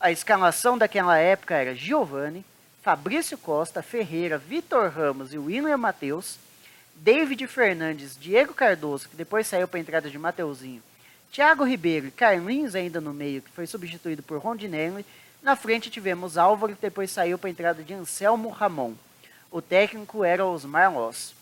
A 0.01 0.11
escalação 0.11 0.79
daquela 0.79 1.19
época 1.19 1.55
era 1.55 1.75
Giovanni, 1.75 2.45
Fabrício 2.83 3.37
Costa, 3.37 3.83
Ferreira, 3.83 4.39
Vitor 4.39 4.91
Ramos 4.91 5.35
e 5.35 5.39
William 5.39 5.77
Matheus, 5.77 6.39
David 6.95 7.47
Fernandes, 7.47 8.17
Diego 8.19 8.55
Cardoso, 8.55 9.09
que 9.09 9.17
depois 9.17 9.47
saiu 9.47 9.67
para 9.67 9.79
a 9.79 9.81
entrada 9.81 10.11
de 10.11 10.19
Mateuzinho, 10.19 10.83
Thiago 11.33 11.65
Ribeiro 11.65 12.07
e 12.07 12.11
Carlinhos 12.11 12.75
ainda 12.75 13.01
no 13.01 13.15
meio, 13.15 13.43
que 13.43 13.51
foi 13.51 13.67
substituído 13.67 14.23
por 14.23 14.39
Rondinelli. 14.39 15.05
Na 15.43 15.57
frente 15.57 15.91
tivemos 15.91 16.37
Álvaro, 16.37 16.77
que 16.77 16.83
depois 16.83 17.11
saiu 17.11 17.39
para 17.39 17.49
a 17.49 17.51
entrada 17.51 17.83
de 17.83 17.95
Anselmo 17.95 18.51
Ramon. 18.51 18.95
O 19.51 19.63
técnico 19.63 20.25
era 20.25 20.45
Osmar 20.45 20.93
Loss. 20.93 21.35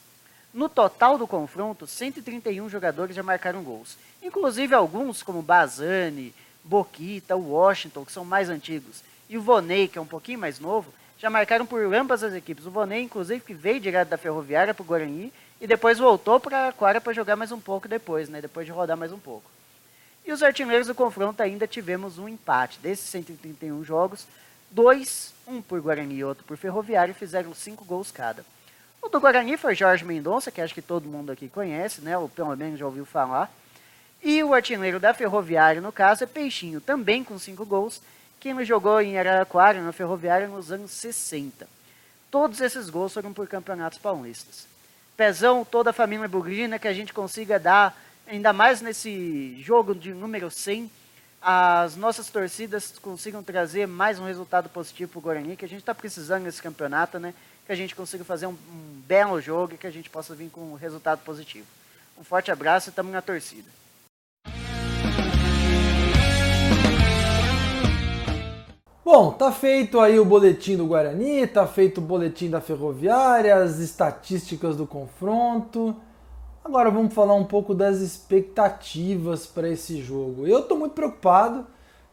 No 0.52 0.69
total 0.69 1.19
do 1.19 1.26
confronto, 1.26 1.87
131 1.87 2.69
jogadores 2.69 3.14
já 3.14 3.23
marcaram 3.23 3.62
gols, 3.62 3.97
inclusive 4.23 4.75
alguns 4.75 5.23
como 5.23 5.42
Bazani, 5.42 6.35
Boquita, 6.64 7.37
Washington, 7.37 8.04
que 8.04 8.12
são 8.12 8.25
mais 8.25 8.49
antigos, 8.49 9.02
e 9.28 9.38
o 9.38 9.42
Vonei, 9.42 9.87
que 9.87 9.99
é 9.99 10.00
um 10.00 10.07
pouquinho 10.07 10.40
mais 10.40 10.59
novo, 10.59 10.92
já 11.21 11.29
marcaram 11.29 11.67
por 11.67 11.83
ambas 11.95 12.25
as 12.25 12.33
equipes. 12.33 12.65
O 12.65 12.71
Vonei, 12.71 13.03
inclusive, 13.03 13.41
que 13.41 13.53
veio 13.53 13.79
direto 13.79 14.09
da 14.09 14.17
Ferroviária 14.17 14.73
para 14.73 14.83
o 14.83 14.87
Guarani 14.87 15.31
e 15.61 15.67
depois 15.67 15.99
voltou 15.99 16.41
para 16.41 16.69
a 16.69 16.73
Quara 16.73 16.99
para 16.99 17.12
jogar 17.12 17.37
mais 17.37 17.53
um 17.53 17.61
pouco 17.61 17.87
depois, 17.87 18.31
né? 18.31 18.41
Depois 18.41 18.65
de 18.65 18.73
rodar 18.73 18.97
mais 18.97 19.12
um 19.12 19.19
pouco. 19.19 19.50
E 20.25 20.33
os 20.33 20.43
artilheiros 20.43 20.87
do 20.87 20.95
confronto 20.95 21.43
ainda 21.43 21.67
tivemos 21.67 22.19
um 22.19 22.27
empate. 22.27 22.79
Desses 22.79 23.05
131 23.11 23.85
jogos, 23.85 24.27
dois, 24.71 25.35
um 25.47 25.61
por 25.61 25.79
Guarani 25.81 26.15
e 26.15 26.25
outro 26.25 26.43
por 26.45 26.57
Ferroviária, 26.57 27.12
fizeram 27.12 27.53
cinco 27.53 27.85
gols 27.85 28.11
cada. 28.11 28.43
O 29.03 29.09
do 29.11 29.21
Guarani 29.21 29.59
foi 29.59 29.75
Jorge 29.75 30.05
Mendonça, 30.05 30.50
que 30.50 30.61
acho 30.61 30.75
que 30.75 30.83
todo 30.83 31.09
mundo 31.09 31.31
aqui 31.31 31.49
conhece, 31.50 32.00
né? 32.00 32.17
Ou 32.17 32.31
pelo 32.31 32.57
menos 32.57 32.79
já 32.79 32.87
ouviu 32.87 33.05
falar. 33.05 33.53
E 34.23 34.43
o 34.43 34.55
artilheiro 34.55 34.99
da 34.99 35.12
Ferroviária, 35.12 35.83
no 35.83 35.93
caso, 35.93 36.25
é 36.25 36.27
Peixinho, 36.27 36.81
também 36.81 37.23
com 37.23 37.39
cinco 37.39 37.67
gols, 37.67 38.00
que 38.40 38.49
ele 38.49 38.64
jogou 38.64 39.00
em 39.02 39.18
Araraquara, 39.18 39.82
na 39.82 39.92
Ferroviária, 39.92 40.49
nos 40.49 40.73
anos 40.73 40.90
60. 40.92 41.68
Todos 42.30 42.61
esses 42.62 42.88
gols 42.88 43.12
foram 43.12 43.35
por 43.35 43.47
campeonatos 43.47 43.99
paulistas. 43.99 44.66
Pezão, 45.14 45.64
toda 45.64 45.90
a 45.90 45.92
família 45.92 46.26
bugrina, 46.26 46.78
que 46.78 46.88
a 46.88 46.92
gente 46.94 47.12
consiga 47.12 47.59
dar, 47.59 47.94
ainda 48.26 48.52
mais 48.52 48.80
nesse 48.80 49.61
jogo 49.61 49.94
de 49.94 50.14
número 50.14 50.50
100, 50.50 50.90
as 51.42 51.97
nossas 51.97 52.28
torcidas 52.30 52.94
consigam 53.00 53.42
trazer 53.42 53.87
mais 53.87 54.18
um 54.18 54.25
resultado 54.25 54.70
positivo 54.70 55.11
para 55.11 55.18
o 55.18 55.23
Guarani, 55.23 55.56
que 55.56 55.64
a 55.64 55.68
gente 55.68 55.80
está 55.80 55.94
precisando 55.94 56.44
nesse 56.44 56.62
campeonato, 56.62 57.18
né? 57.18 57.35
Que 57.66 57.73
a 57.73 57.76
gente 57.76 57.94
consiga 57.94 58.25
fazer 58.25 58.47
um, 58.47 58.52
um 58.52 59.02
belo 59.06 59.40
jogo 59.40 59.75
e 59.75 59.78
que 59.78 59.87
a 59.87 59.90
gente 59.90 60.09
possa 60.09 60.35
vir 60.35 60.50
com 60.50 60.73
um 60.73 60.75
resultado 60.75 61.20
positivo. 61.25 61.66
Um 62.18 62.25
forte 62.25 62.50
abraço 62.50 62.88
e 62.88 62.90
estamos 62.90 63.12
na 63.12 63.20
torcida. 63.20 63.79
Bom, 69.12 69.33
tá 69.33 69.50
feito 69.50 69.99
aí 69.99 70.21
o 70.21 70.25
boletim 70.25 70.76
do 70.76 70.87
Guarani, 70.87 71.45
tá 71.45 71.67
feito 71.67 71.99
o 71.99 72.00
boletim 72.00 72.49
da 72.49 72.61
Ferroviária, 72.61 73.57
as 73.57 73.81
estatísticas 73.81 74.76
do 74.76 74.87
confronto. 74.87 75.97
Agora 76.64 76.93
vamos 76.93 77.12
falar 77.12 77.35
um 77.35 77.45
pouco 77.45 77.75
das 77.75 77.99
expectativas 77.99 79.47
para 79.47 79.69
esse 79.69 80.00
jogo. 80.00 80.47
Eu 80.47 80.61
estou 80.61 80.79
muito 80.79 80.93
preocupado, 80.93 81.67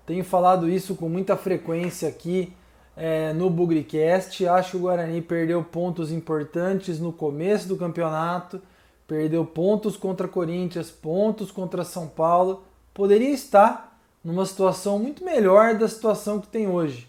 tenho 0.07 0.23
falado 0.23 0.67
isso 0.67 0.95
com 0.95 1.07
muita 1.07 1.37
frequência 1.37 2.09
aqui 2.09 2.51
é, 2.95 3.31
no 3.31 3.47
Bugricast. 3.47 4.47
Acho 4.47 4.71
que 4.71 4.77
o 4.77 4.79
Guarani 4.79 5.21
perdeu 5.21 5.63
pontos 5.63 6.11
importantes 6.11 6.99
no 6.99 7.13
começo 7.13 7.67
do 7.67 7.77
campeonato, 7.77 8.59
perdeu 9.07 9.45
pontos 9.45 9.95
contra 9.95 10.27
Corinthians, 10.27 10.89
pontos 10.89 11.51
contra 11.51 11.83
São 11.83 12.07
Paulo. 12.07 12.63
Poderia 12.91 13.29
estar 13.29 13.86
numa 14.27 14.45
situação 14.45 14.99
muito 14.99 15.23
melhor 15.23 15.75
da 15.75 15.87
situação 15.87 16.41
que 16.41 16.49
tem 16.49 16.67
hoje, 16.67 17.07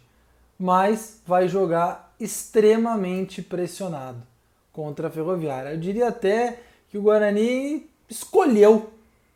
mas 0.57 1.21
vai 1.27 1.49
jogar 1.49 2.15
extremamente 2.21 3.43
pressionado 3.43 4.23
contra 4.73 5.09
a 5.09 5.11
Ferroviária. 5.11 5.71
Eu 5.71 5.79
diria 5.79 6.07
até 6.07 6.61
que 6.89 6.97
o 6.97 7.03
Guarani 7.03 7.91
escolheu 8.09 8.91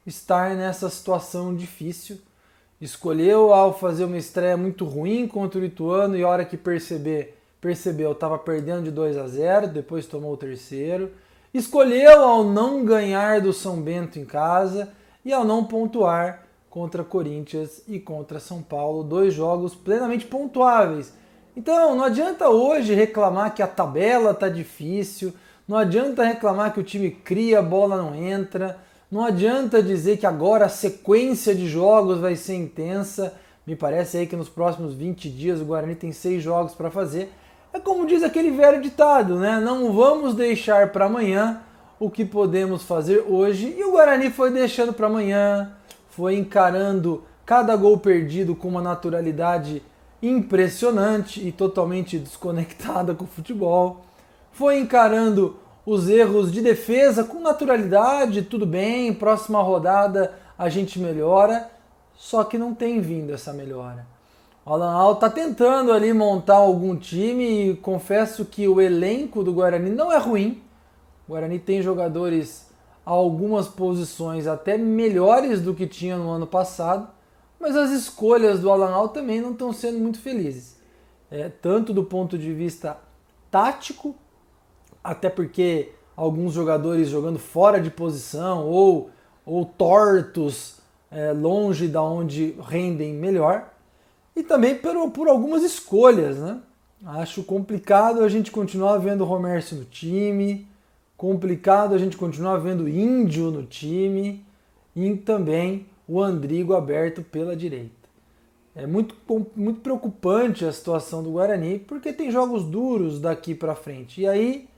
estar 0.06 0.54
nessa 0.54 0.88
situação 0.88 1.56
difícil. 1.56 2.20
Escolheu 2.80 3.52
ao 3.52 3.76
fazer 3.76 4.04
uma 4.04 4.16
estreia 4.16 4.56
muito 4.56 4.84
ruim 4.84 5.26
contra 5.26 5.60
o 5.60 5.64
Ituano 5.64 6.16
e 6.16 6.22
a 6.22 6.28
hora 6.28 6.44
que 6.44 6.56
perceber, 6.56 7.36
percebeu, 7.60 8.12
estava 8.12 8.38
perdendo 8.38 8.84
de 8.84 8.92
2 8.92 9.16
a 9.16 9.26
0, 9.26 9.66
depois 9.66 10.06
tomou 10.06 10.34
o 10.34 10.36
terceiro. 10.36 11.10
Escolheu 11.52 12.22
ao 12.22 12.44
não 12.44 12.84
ganhar 12.84 13.40
do 13.40 13.52
São 13.52 13.82
Bento 13.82 14.20
em 14.20 14.24
casa 14.24 14.92
e 15.24 15.32
ao 15.32 15.44
não 15.44 15.64
pontuar 15.64 16.41
contra 16.72 17.04
Corinthians 17.04 17.82
e 17.86 18.00
contra 18.00 18.40
São 18.40 18.62
Paulo, 18.62 19.04
dois 19.04 19.34
jogos 19.34 19.74
plenamente 19.74 20.24
pontuáveis. 20.24 21.12
Então, 21.54 21.94
não 21.94 22.02
adianta 22.02 22.48
hoje 22.48 22.94
reclamar 22.94 23.54
que 23.54 23.62
a 23.62 23.66
tabela 23.66 24.32
tá 24.32 24.48
difícil, 24.48 25.34
não 25.68 25.76
adianta 25.76 26.24
reclamar 26.24 26.72
que 26.72 26.80
o 26.80 26.82
time 26.82 27.10
cria, 27.10 27.58
a 27.58 27.62
bola 27.62 27.98
não 27.98 28.14
entra, 28.14 28.78
não 29.10 29.22
adianta 29.22 29.82
dizer 29.82 30.16
que 30.16 30.24
agora 30.24 30.64
a 30.64 30.70
sequência 30.70 31.54
de 31.54 31.68
jogos 31.68 32.18
vai 32.18 32.36
ser 32.36 32.54
intensa. 32.54 33.34
Me 33.66 33.76
parece 33.76 34.16
aí 34.16 34.26
que 34.26 34.34
nos 34.34 34.48
próximos 34.48 34.94
20 34.94 35.28
dias 35.28 35.60
o 35.60 35.66
Guarani 35.66 35.94
tem 35.94 36.10
seis 36.10 36.42
jogos 36.42 36.74
para 36.74 36.90
fazer. 36.90 37.30
É 37.70 37.78
como 37.78 38.06
diz 38.06 38.22
aquele 38.22 38.50
velho 38.50 38.80
ditado, 38.80 39.38
né? 39.38 39.60
Não 39.60 39.92
vamos 39.92 40.34
deixar 40.34 40.90
para 40.90 41.04
amanhã 41.04 41.60
o 42.00 42.10
que 42.10 42.24
podemos 42.24 42.82
fazer 42.82 43.26
hoje. 43.28 43.76
E 43.76 43.84
o 43.84 43.90
Guarani 43.90 44.30
foi 44.30 44.50
deixando 44.50 44.94
para 44.94 45.06
amanhã, 45.06 45.70
foi 46.12 46.36
encarando 46.36 47.24
cada 47.44 47.74
gol 47.74 47.98
perdido 47.98 48.54
com 48.54 48.68
uma 48.68 48.82
naturalidade 48.82 49.82
impressionante 50.22 51.46
e 51.46 51.50
totalmente 51.50 52.18
desconectada 52.18 53.14
com 53.14 53.24
o 53.24 53.28
futebol. 53.28 54.04
Foi 54.52 54.78
encarando 54.78 55.56
os 55.86 56.08
erros 56.10 56.52
de 56.52 56.60
defesa 56.60 57.24
com 57.24 57.40
naturalidade, 57.40 58.42
tudo 58.42 58.66
bem, 58.66 59.12
próxima 59.14 59.60
rodada 59.62 60.34
a 60.56 60.68
gente 60.68 60.98
melhora, 60.98 61.70
só 62.14 62.44
que 62.44 62.58
não 62.58 62.74
tem 62.74 63.00
vindo 63.00 63.32
essa 63.32 63.52
melhora. 63.52 64.06
O 64.66 64.72
Alan 64.74 64.92
Al 64.92 65.14
está 65.14 65.30
tentando 65.30 65.92
ali 65.92 66.12
montar 66.12 66.56
algum 66.56 66.94
time 66.94 67.70
e 67.70 67.76
confesso 67.76 68.44
que 68.44 68.68
o 68.68 68.82
elenco 68.82 69.42
do 69.42 69.52
Guarani 69.52 69.90
não 69.90 70.12
é 70.12 70.18
ruim. 70.18 70.62
O 71.26 71.32
Guarani 71.32 71.58
tem 71.58 71.80
jogadores 71.80 72.70
algumas 73.04 73.68
posições 73.68 74.46
até 74.46 74.78
melhores 74.78 75.60
do 75.60 75.74
que 75.74 75.86
tinha 75.86 76.16
no 76.16 76.30
ano 76.30 76.46
passado, 76.46 77.08
mas 77.58 77.76
as 77.76 77.90
escolhas 77.90 78.60
do 78.60 78.70
Alan 78.70 78.90
Al 78.90 79.08
também 79.08 79.40
não 79.40 79.52
estão 79.52 79.72
sendo 79.72 79.98
muito 79.98 80.18
felizes. 80.18 80.80
É, 81.30 81.48
tanto 81.48 81.92
do 81.92 82.04
ponto 82.04 82.36
de 82.36 82.52
vista 82.52 82.98
tático, 83.50 84.14
até 85.02 85.30
porque 85.30 85.92
alguns 86.16 86.52
jogadores 86.52 87.08
jogando 87.08 87.38
fora 87.38 87.80
de 87.80 87.90
posição 87.90 88.66
ou, 88.66 89.10
ou 89.46 89.64
tortos 89.64 90.76
é, 91.10 91.32
longe 91.32 91.88
da 91.88 92.02
onde 92.02 92.56
rendem 92.60 93.14
melhor, 93.14 93.70
e 94.34 94.42
também 94.42 94.74
por, 94.74 95.10
por 95.10 95.28
algumas 95.28 95.62
escolhas. 95.62 96.38
Né? 96.38 96.60
Acho 97.04 97.42
complicado 97.42 98.22
a 98.22 98.28
gente 98.28 98.50
continuar 98.50 98.98
vendo 98.98 99.22
o 99.22 99.26
Romércio 99.26 99.76
no 99.76 99.84
time, 99.84 100.66
complicado 101.22 101.94
a 101.94 101.98
gente 101.98 102.16
continuar 102.16 102.56
vendo 102.56 102.88
Índio 102.88 103.52
no 103.52 103.62
time 103.62 104.44
e 104.92 105.14
também 105.14 105.86
o 106.08 106.20
Andrigo 106.20 106.74
aberto 106.74 107.22
pela 107.22 107.54
direita. 107.54 108.08
É 108.74 108.88
muito, 108.88 109.14
muito 109.54 109.80
preocupante 109.82 110.64
a 110.64 110.72
situação 110.72 111.22
do 111.22 111.30
Guarani, 111.30 111.78
porque 111.78 112.12
tem 112.12 112.28
jogos 112.32 112.64
duros 112.64 113.20
daqui 113.20 113.54
para 113.54 113.76
frente. 113.76 114.22
E 114.22 114.26
aí 114.26 114.68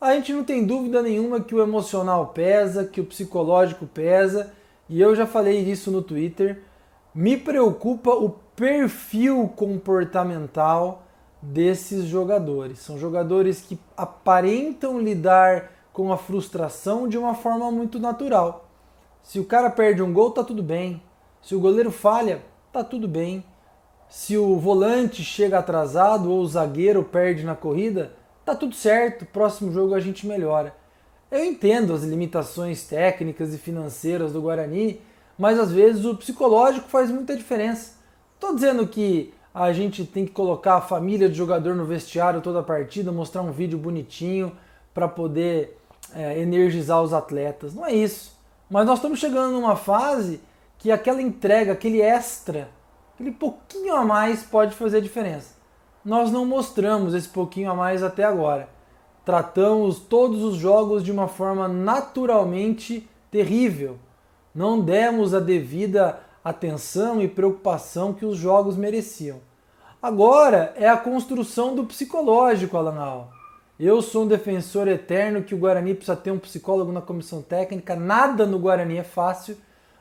a 0.00 0.14
gente 0.14 0.32
não 0.32 0.42
tem 0.42 0.64
dúvida 0.64 1.02
nenhuma 1.02 1.38
que 1.38 1.54
o 1.54 1.62
emocional 1.62 2.28
pesa, 2.28 2.86
que 2.86 3.02
o 3.02 3.04
psicológico 3.04 3.86
pesa, 3.86 4.54
e 4.88 5.02
eu 5.02 5.14
já 5.14 5.26
falei 5.26 5.58
isso 5.58 5.90
no 5.90 6.00
Twitter. 6.00 6.62
Me 7.14 7.36
preocupa 7.36 8.08
o 8.08 8.30
perfil 8.56 9.52
comportamental 9.54 11.02
desses 11.42 12.06
jogadores. 12.06 12.78
São 12.78 12.98
jogadores 12.98 13.60
que 13.60 13.78
aparentam 13.98 14.98
lidar 14.98 15.78
com 15.92 16.12
a 16.12 16.16
frustração 16.16 17.08
de 17.08 17.18
uma 17.18 17.34
forma 17.34 17.70
muito 17.70 17.98
natural. 17.98 18.68
Se 19.22 19.38
o 19.38 19.44
cara 19.44 19.70
perde 19.70 20.02
um 20.02 20.12
gol, 20.12 20.30
tá 20.30 20.42
tudo 20.42 20.62
bem. 20.62 21.02
Se 21.42 21.54
o 21.54 21.60
goleiro 21.60 21.90
falha, 21.90 22.42
tá 22.72 22.82
tudo 22.82 23.08
bem. 23.08 23.44
Se 24.08 24.36
o 24.36 24.56
volante 24.56 25.22
chega 25.22 25.58
atrasado 25.58 26.30
ou 26.30 26.40
o 26.40 26.46
zagueiro 26.46 27.04
perde 27.04 27.44
na 27.44 27.54
corrida, 27.54 28.12
tá 28.44 28.54
tudo 28.54 28.74
certo. 28.74 29.24
Próximo 29.26 29.72
jogo 29.72 29.94
a 29.94 30.00
gente 30.00 30.26
melhora. 30.26 30.74
Eu 31.30 31.44
entendo 31.44 31.94
as 31.94 32.02
limitações 32.02 32.82
técnicas 32.84 33.54
e 33.54 33.58
financeiras 33.58 34.32
do 34.32 34.42
Guarani, 34.42 35.00
mas 35.38 35.58
às 35.58 35.70
vezes 35.70 36.04
o 36.04 36.16
psicológico 36.16 36.88
faz 36.88 37.10
muita 37.10 37.36
diferença. 37.36 37.94
Tô 38.38 38.52
dizendo 38.54 38.86
que 38.86 39.32
a 39.54 39.72
gente 39.72 40.04
tem 40.04 40.24
que 40.24 40.32
colocar 40.32 40.74
a 40.74 40.80
família 40.80 41.28
de 41.28 41.36
jogador 41.36 41.74
no 41.76 41.84
vestiário 41.84 42.40
toda 42.40 42.60
a 42.60 42.64
partida, 42.64 43.12
mostrar 43.12 43.42
um 43.42 43.52
vídeo 43.52 43.78
bonitinho 43.78 44.52
para 44.92 45.06
poder 45.06 45.79
é, 46.14 46.38
energizar 46.38 47.02
os 47.02 47.12
atletas. 47.12 47.74
Não 47.74 47.86
é 47.86 47.92
isso. 47.92 48.38
Mas 48.68 48.86
nós 48.86 48.98
estamos 48.98 49.18
chegando 49.18 49.52
numa 49.52 49.76
fase 49.76 50.40
que 50.78 50.90
aquela 50.90 51.20
entrega, 51.20 51.72
aquele 51.72 52.00
extra, 52.00 52.68
aquele 53.14 53.32
pouquinho 53.32 53.94
a 53.94 54.04
mais 54.04 54.42
pode 54.42 54.74
fazer 54.74 55.00
diferença. 55.00 55.54
Nós 56.04 56.30
não 56.30 56.46
mostramos 56.46 57.12
esse 57.14 57.28
pouquinho 57.28 57.70
a 57.70 57.74
mais 57.74 58.02
até 58.02 58.24
agora. 58.24 58.68
Tratamos 59.24 59.98
todos 59.98 60.42
os 60.42 60.56
jogos 60.56 61.04
de 61.04 61.12
uma 61.12 61.28
forma 61.28 61.68
naturalmente 61.68 63.08
terrível. 63.30 63.98
Não 64.54 64.80
demos 64.80 65.34
a 65.34 65.40
devida 65.40 66.20
atenção 66.42 67.20
e 67.20 67.28
preocupação 67.28 68.14
que 68.14 68.24
os 68.24 68.38
jogos 68.38 68.76
mereciam. 68.76 69.38
Agora 70.02 70.72
é 70.76 70.88
a 70.88 70.96
construção 70.96 71.74
do 71.74 71.84
psicológico, 71.84 72.76
Alan 72.76 72.98
Al. 72.98 73.39
Eu 73.82 74.02
sou 74.02 74.24
um 74.24 74.28
defensor 74.28 74.86
eterno 74.88 75.42
que 75.42 75.54
o 75.54 75.58
Guarani 75.58 75.94
precisa 75.94 76.14
ter 76.14 76.30
um 76.30 76.38
psicólogo 76.38 76.92
na 76.92 77.00
comissão 77.00 77.40
técnica. 77.40 77.96
Nada 77.96 78.44
no 78.44 78.58
Guarani 78.58 78.98
é 78.98 79.02
fácil, 79.02 79.56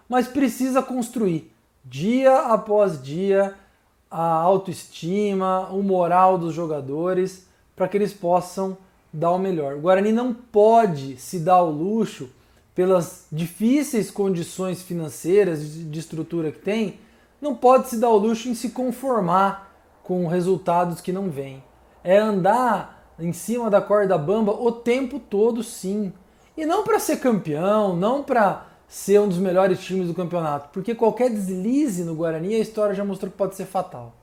mas 0.09 0.27
precisa 0.27 0.83
construir. 0.83 1.49
dia 1.85 2.39
após 2.39 3.01
dia 3.01 3.55
a 4.11 4.21
autoestima, 4.21 5.69
o 5.69 5.81
moral 5.81 6.37
dos 6.37 6.53
jogadores 6.53 7.47
para 7.73 7.87
que 7.87 7.95
eles 7.95 8.11
possam 8.11 8.77
dar 9.13 9.31
o 9.31 9.39
melhor. 9.39 9.75
O 9.75 9.79
Guarani 9.79 10.11
não 10.11 10.33
pode 10.33 11.15
se 11.15 11.39
dar 11.39 11.61
o 11.61 11.71
luxo 11.71 12.29
pelas 12.75 13.27
difíceis 13.31 14.11
condições 14.11 14.81
financeiras 14.81 15.63
de 15.63 15.99
estrutura 15.99 16.51
que 16.51 16.59
tem, 16.59 16.99
não 17.41 17.55
pode 17.55 17.87
se 17.87 17.97
dar 17.97 18.09
o 18.09 18.17
luxo 18.17 18.49
em 18.49 18.55
se 18.55 18.71
conformar 18.71 19.73
com 20.03 20.27
resultados 20.27 20.99
que 20.99 21.13
não 21.13 21.29
vêm. 21.29 21.63
É 22.03 22.17
andar 22.17 22.98
em 23.19 23.33
cima 23.33 23.69
da 23.69 23.81
corda 23.81 24.17
bamba 24.17 24.51
o 24.51 24.71
tempo 24.71 25.19
todo, 25.19 25.63
sim. 25.63 26.13
E 26.55 26.65
não 26.65 26.83
para 26.83 26.99
ser 26.99 27.17
campeão, 27.17 27.95
não 27.95 28.23
para 28.23 28.65
ser 28.87 29.19
um 29.19 29.27
dos 29.27 29.37
melhores 29.37 29.79
times 29.79 30.07
do 30.07 30.13
campeonato, 30.13 30.69
porque 30.73 30.95
qualquer 30.95 31.29
deslize 31.29 32.03
no 32.03 32.15
Guarani 32.15 32.55
a 32.55 32.59
história 32.59 32.95
já 32.95 33.05
mostrou 33.05 33.31
que 33.31 33.37
pode 33.37 33.55
ser 33.55 33.65
fatal. 33.65 34.13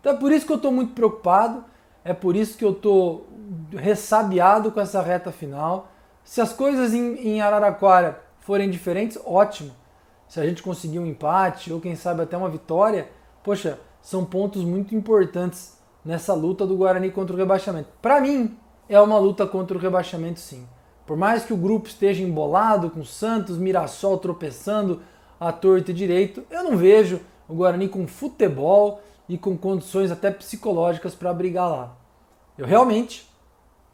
Então 0.00 0.12
é 0.12 0.16
por 0.16 0.30
isso 0.30 0.46
que 0.46 0.52
eu 0.52 0.56
estou 0.56 0.70
muito 0.70 0.92
preocupado, 0.92 1.64
é 2.04 2.12
por 2.12 2.36
isso 2.36 2.56
que 2.56 2.64
eu 2.64 2.70
estou 2.70 3.26
ressabiado 3.72 4.70
com 4.70 4.80
essa 4.80 5.02
reta 5.02 5.32
final. 5.32 5.90
Se 6.22 6.40
as 6.40 6.52
coisas 6.52 6.94
em, 6.94 7.14
em 7.16 7.40
Araraquara 7.40 8.22
forem 8.38 8.70
diferentes, 8.70 9.18
ótimo. 9.24 9.72
Se 10.28 10.38
a 10.38 10.46
gente 10.46 10.62
conseguir 10.62 10.98
um 10.98 11.06
empate 11.06 11.72
ou 11.72 11.80
quem 11.80 11.96
sabe 11.96 12.22
até 12.22 12.36
uma 12.36 12.48
vitória, 12.48 13.08
poxa, 13.42 13.78
são 14.00 14.24
pontos 14.24 14.64
muito 14.64 14.94
importantes 14.94 15.78
nessa 16.04 16.34
luta 16.34 16.66
do 16.66 16.76
Guarani 16.76 17.10
contra 17.10 17.34
o 17.34 17.38
rebaixamento. 17.38 17.88
Para 18.02 18.20
mim, 18.20 18.56
é 18.88 19.00
uma 19.00 19.18
luta 19.18 19.46
contra 19.46 19.76
o 19.76 19.80
rebaixamento, 19.80 20.40
sim. 20.40 20.66
Por 21.06 21.16
mais 21.16 21.44
que 21.44 21.52
o 21.52 21.56
grupo 21.56 21.88
esteja 21.88 22.22
embolado 22.22 22.90
com 22.90 23.04
Santos, 23.04 23.58
Mirassol 23.58 24.18
tropeçando 24.18 25.02
à 25.38 25.52
torta 25.52 25.90
e 25.90 25.94
direito, 25.94 26.44
eu 26.50 26.64
não 26.64 26.76
vejo 26.76 27.20
o 27.48 27.54
Guarani 27.54 27.88
com 27.88 28.06
futebol 28.06 29.02
e 29.28 29.36
com 29.36 29.56
condições 29.56 30.10
até 30.10 30.30
psicológicas 30.30 31.14
para 31.14 31.32
brigar 31.32 31.68
lá. 31.68 31.96
Eu 32.56 32.66
realmente 32.66 33.28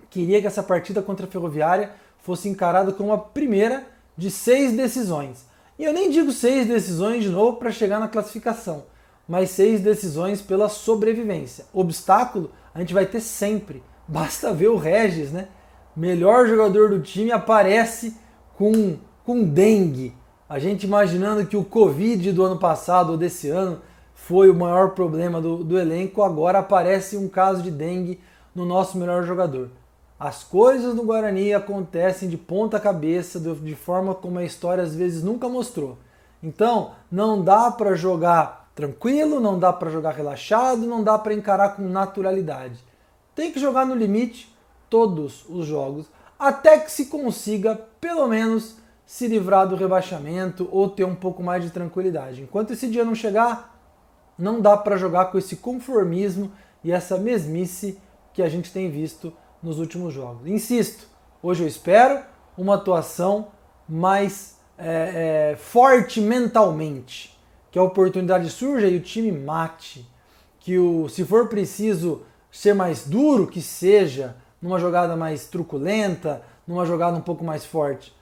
queria 0.09 0.41
que 0.41 0.47
essa 0.47 0.63
partida 0.63 1.01
contra 1.01 1.27
a 1.27 1.29
Ferroviária 1.29 1.93
fosse 2.19 2.49
encarado 2.49 2.93
como 2.93 3.13
a 3.13 3.19
primeira 3.19 3.87
de 4.17 4.31
seis 4.31 4.73
decisões. 4.77 5.47
E 5.79 5.85
eu 5.85 5.93
nem 5.93 6.11
digo 6.11 6.31
seis 6.31 6.67
decisões 6.67 7.23
de 7.23 7.31
novo 7.31 7.57
para 7.57 7.71
chegar 7.71 7.99
na 7.99 8.09
classificação, 8.09 8.85
mas 9.31 9.51
seis 9.51 9.81
decisões 9.81 10.43
pela 10.43 10.69
sobrevivência. 10.69 11.65
Obstáculo 11.73 12.51
a 12.75 12.81
gente 12.81 12.93
vai 12.93 13.07
ter 13.07 13.21
sempre. 13.21 13.81
Basta 14.09 14.53
ver 14.53 14.67
o 14.67 14.77
Regis, 14.77 15.31
né? 15.31 15.47
Melhor 15.95 16.49
jogador 16.49 16.91
do 16.91 16.99
time 16.99 17.31
aparece 17.31 18.17
com, 18.59 18.97
com 19.25 19.45
dengue. 19.45 20.13
A 20.49 20.59
gente 20.59 20.85
imaginando 20.85 21.47
que 21.47 21.57
o 21.57 21.63
Covid 21.63 22.33
do 22.33 22.45
ano 22.45 22.59
passado 22.59 23.11
ou 23.11 23.17
desse 23.17 23.49
ano 23.49 23.81
foi 24.17 24.51
o 24.51 24.55
maior 24.55 24.91
problema 24.97 25.41
do, 25.41 25.63
do 25.63 25.79
elenco, 25.79 26.25
agora 26.25 26.59
aparece 26.59 27.17
um 27.17 27.29
caso 27.29 27.63
de 27.63 27.71
dengue 27.71 28.21
no 28.53 28.67
nosso 28.67 28.99
melhor 28.99 29.23
jogador. 29.23 29.71
As 30.19 30.43
coisas 30.43 30.93
no 30.93 31.05
Guarani 31.05 31.55
acontecem 31.55 32.29
de 32.29 32.37
ponta 32.37 32.81
cabeça, 32.81 33.39
de 33.39 33.77
forma 33.77 34.13
como 34.13 34.41
a 34.41 34.45
história 34.45 34.83
às 34.83 34.93
vezes 34.93 35.23
nunca 35.23 35.49
mostrou. 35.49 35.99
Então, 36.43 36.91
não 37.13 37.41
dá 37.41 37.71
para 37.71 37.95
jogar 37.95 38.60
tranquilo, 38.81 39.41
não 39.41 39.59
dá 39.59 39.73
para 39.73 39.91
jogar 39.91 40.13
relaxado, 40.13 40.87
não 40.87 41.05
dá 41.05 41.19
para 41.19 41.35
encarar 41.35 41.77
com 41.77 41.83
naturalidade. 41.83 42.79
Tem 43.35 43.53
que 43.53 43.61
jogar 43.61 43.85
no 43.85 43.95
limite 43.95 44.55
todos 44.89 45.45
os 45.49 45.67
jogos, 45.67 46.07
até 46.39 46.79
que 46.79 46.91
se 46.91 47.07
consiga, 47.07 47.79
pelo 48.01 48.27
menos, 48.27 48.77
se 49.05 49.29
livrar 49.29 49.69
do 49.69 49.77
rebaixamento 49.77 50.67
ou 50.73 50.89
ter 50.89 51.05
um 51.05 51.15
pouco 51.15 51.43
mais 51.43 51.63
de 51.63 51.71
tranquilidade. 51.71 52.43
Enquanto 52.43 52.73
esse 52.73 52.89
dia 52.89 53.05
não 53.05 53.15
chegar, 53.15 53.79
não 54.39 54.61
dá 54.61 54.77
para 54.77 54.97
jogar 54.97 55.27
com 55.27 55.37
esse 55.37 55.57
conformismo 55.57 56.51
e 56.83 56.91
essa 56.91 57.19
mesmice 57.19 58.01
que 58.33 58.43
a 58.43 58.49
gente 58.49 58.73
tem 58.73 58.91
visto 58.91 59.33
nos 59.63 59.79
últimos 59.79 60.15
jogos. 60.15 60.47
Insisto, 60.47 61.07
hoje 61.43 61.65
eu 61.65 61.69
espero 61.69 62.21
uma 62.57 62.77
atuação 62.77 63.49
mais 63.87 64.57
é, 64.79 65.53
é, 65.53 65.57
forte 65.57 66.21
mentalmente, 66.21 67.39
que 67.71 67.79
a 67.79 67.83
oportunidade 67.83 68.51
surja 68.51 68.89
e 68.89 68.97
o 68.97 69.01
time 69.01 69.31
mate, 69.33 70.09
que 70.59 70.79
o, 70.79 71.09
se 71.09 71.25
for 71.25 71.49
preciso 71.49 72.23
ser 72.51 72.75
mais 72.75 73.07
duro, 73.07 73.47
que 73.47 73.63
seja 73.63 74.37
numa 74.61 74.79
jogada 74.79 75.17
mais 75.17 75.47
truculenta, 75.47 76.43
numa 76.67 76.85
jogada 76.85 77.17
um 77.17 77.23
pouco 77.23 77.45
mais 77.45 77.65
forte. 77.65 78.15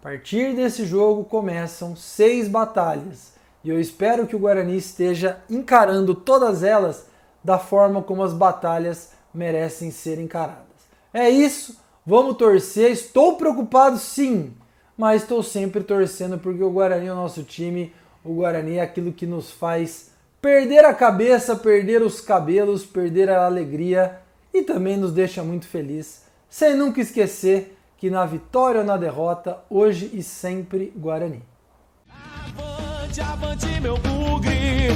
A 0.00 0.02
partir 0.02 0.54
desse 0.54 0.86
jogo 0.86 1.24
começam 1.24 1.96
seis 1.96 2.48
batalhas 2.48 3.32
e 3.62 3.68
eu 3.68 3.78
espero 3.78 4.26
que 4.26 4.34
o 4.34 4.38
Guarani 4.38 4.76
esteja 4.76 5.38
encarando 5.48 6.14
todas 6.14 6.62
elas 6.62 7.06
da 7.44 7.58
forma 7.58 8.02
como 8.02 8.22
as 8.22 8.32
batalhas 8.32 9.12
merecem 9.32 9.90
ser 9.90 10.18
encaradas. 10.18 10.64
É 11.12 11.28
isso, 11.28 11.78
vamos 12.06 12.36
torcer. 12.36 12.90
Estou 12.90 13.36
preocupado 13.36 13.98
sim, 13.98 14.54
mas 14.96 15.22
estou 15.22 15.42
sempre 15.42 15.82
torcendo 15.82 16.38
porque 16.38 16.62
o 16.62 16.70
Guarani 16.70 17.06
é 17.06 17.12
o 17.12 17.16
nosso 17.16 17.42
time. 17.42 17.92
O 18.24 18.34
Guarani 18.34 18.76
é 18.76 18.82
aquilo 18.82 19.12
que 19.12 19.26
nos 19.26 19.50
faz 19.50 20.10
perder 20.40 20.84
a 20.84 20.94
cabeça, 20.94 21.56
perder 21.56 22.02
os 22.02 22.20
cabelos, 22.20 22.84
perder 22.84 23.30
a 23.30 23.46
alegria 23.46 24.18
e 24.52 24.62
também 24.62 24.96
nos 24.96 25.12
deixa 25.12 25.42
muito 25.42 25.66
feliz, 25.66 26.24
sem 26.48 26.74
nunca 26.74 27.00
esquecer 27.00 27.76
que 27.98 28.10
na 28.10 28.24
vitória 28.24 28.80
ou 28.80 28.86
na 28.86 28.96
derrota, 28.96 29.58
hoje 29.68 30.10
e 30.14 30.22
sempre 30.22 30.92
Guarani. 30.96 31.42
Avante, 32.08 33.20
avante, 33.20 33.80
meu 33.80 33.98
bugre, 33.98 34.88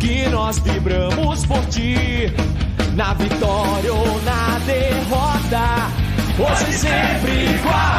que 0.00 0.28
nós 0.28 0.58
vibramos 0.58 1.46
por 1.46 1.64
ti 1.66 2.26
na 2.96 3.14
vitória 3.14 3.92
ou 3.92 4.20
na 4.22 4.58
derrota. 4.66 6.10
Hoje 6.38 6.72
sempre 6.72 7.44
igual. 7.54 7.90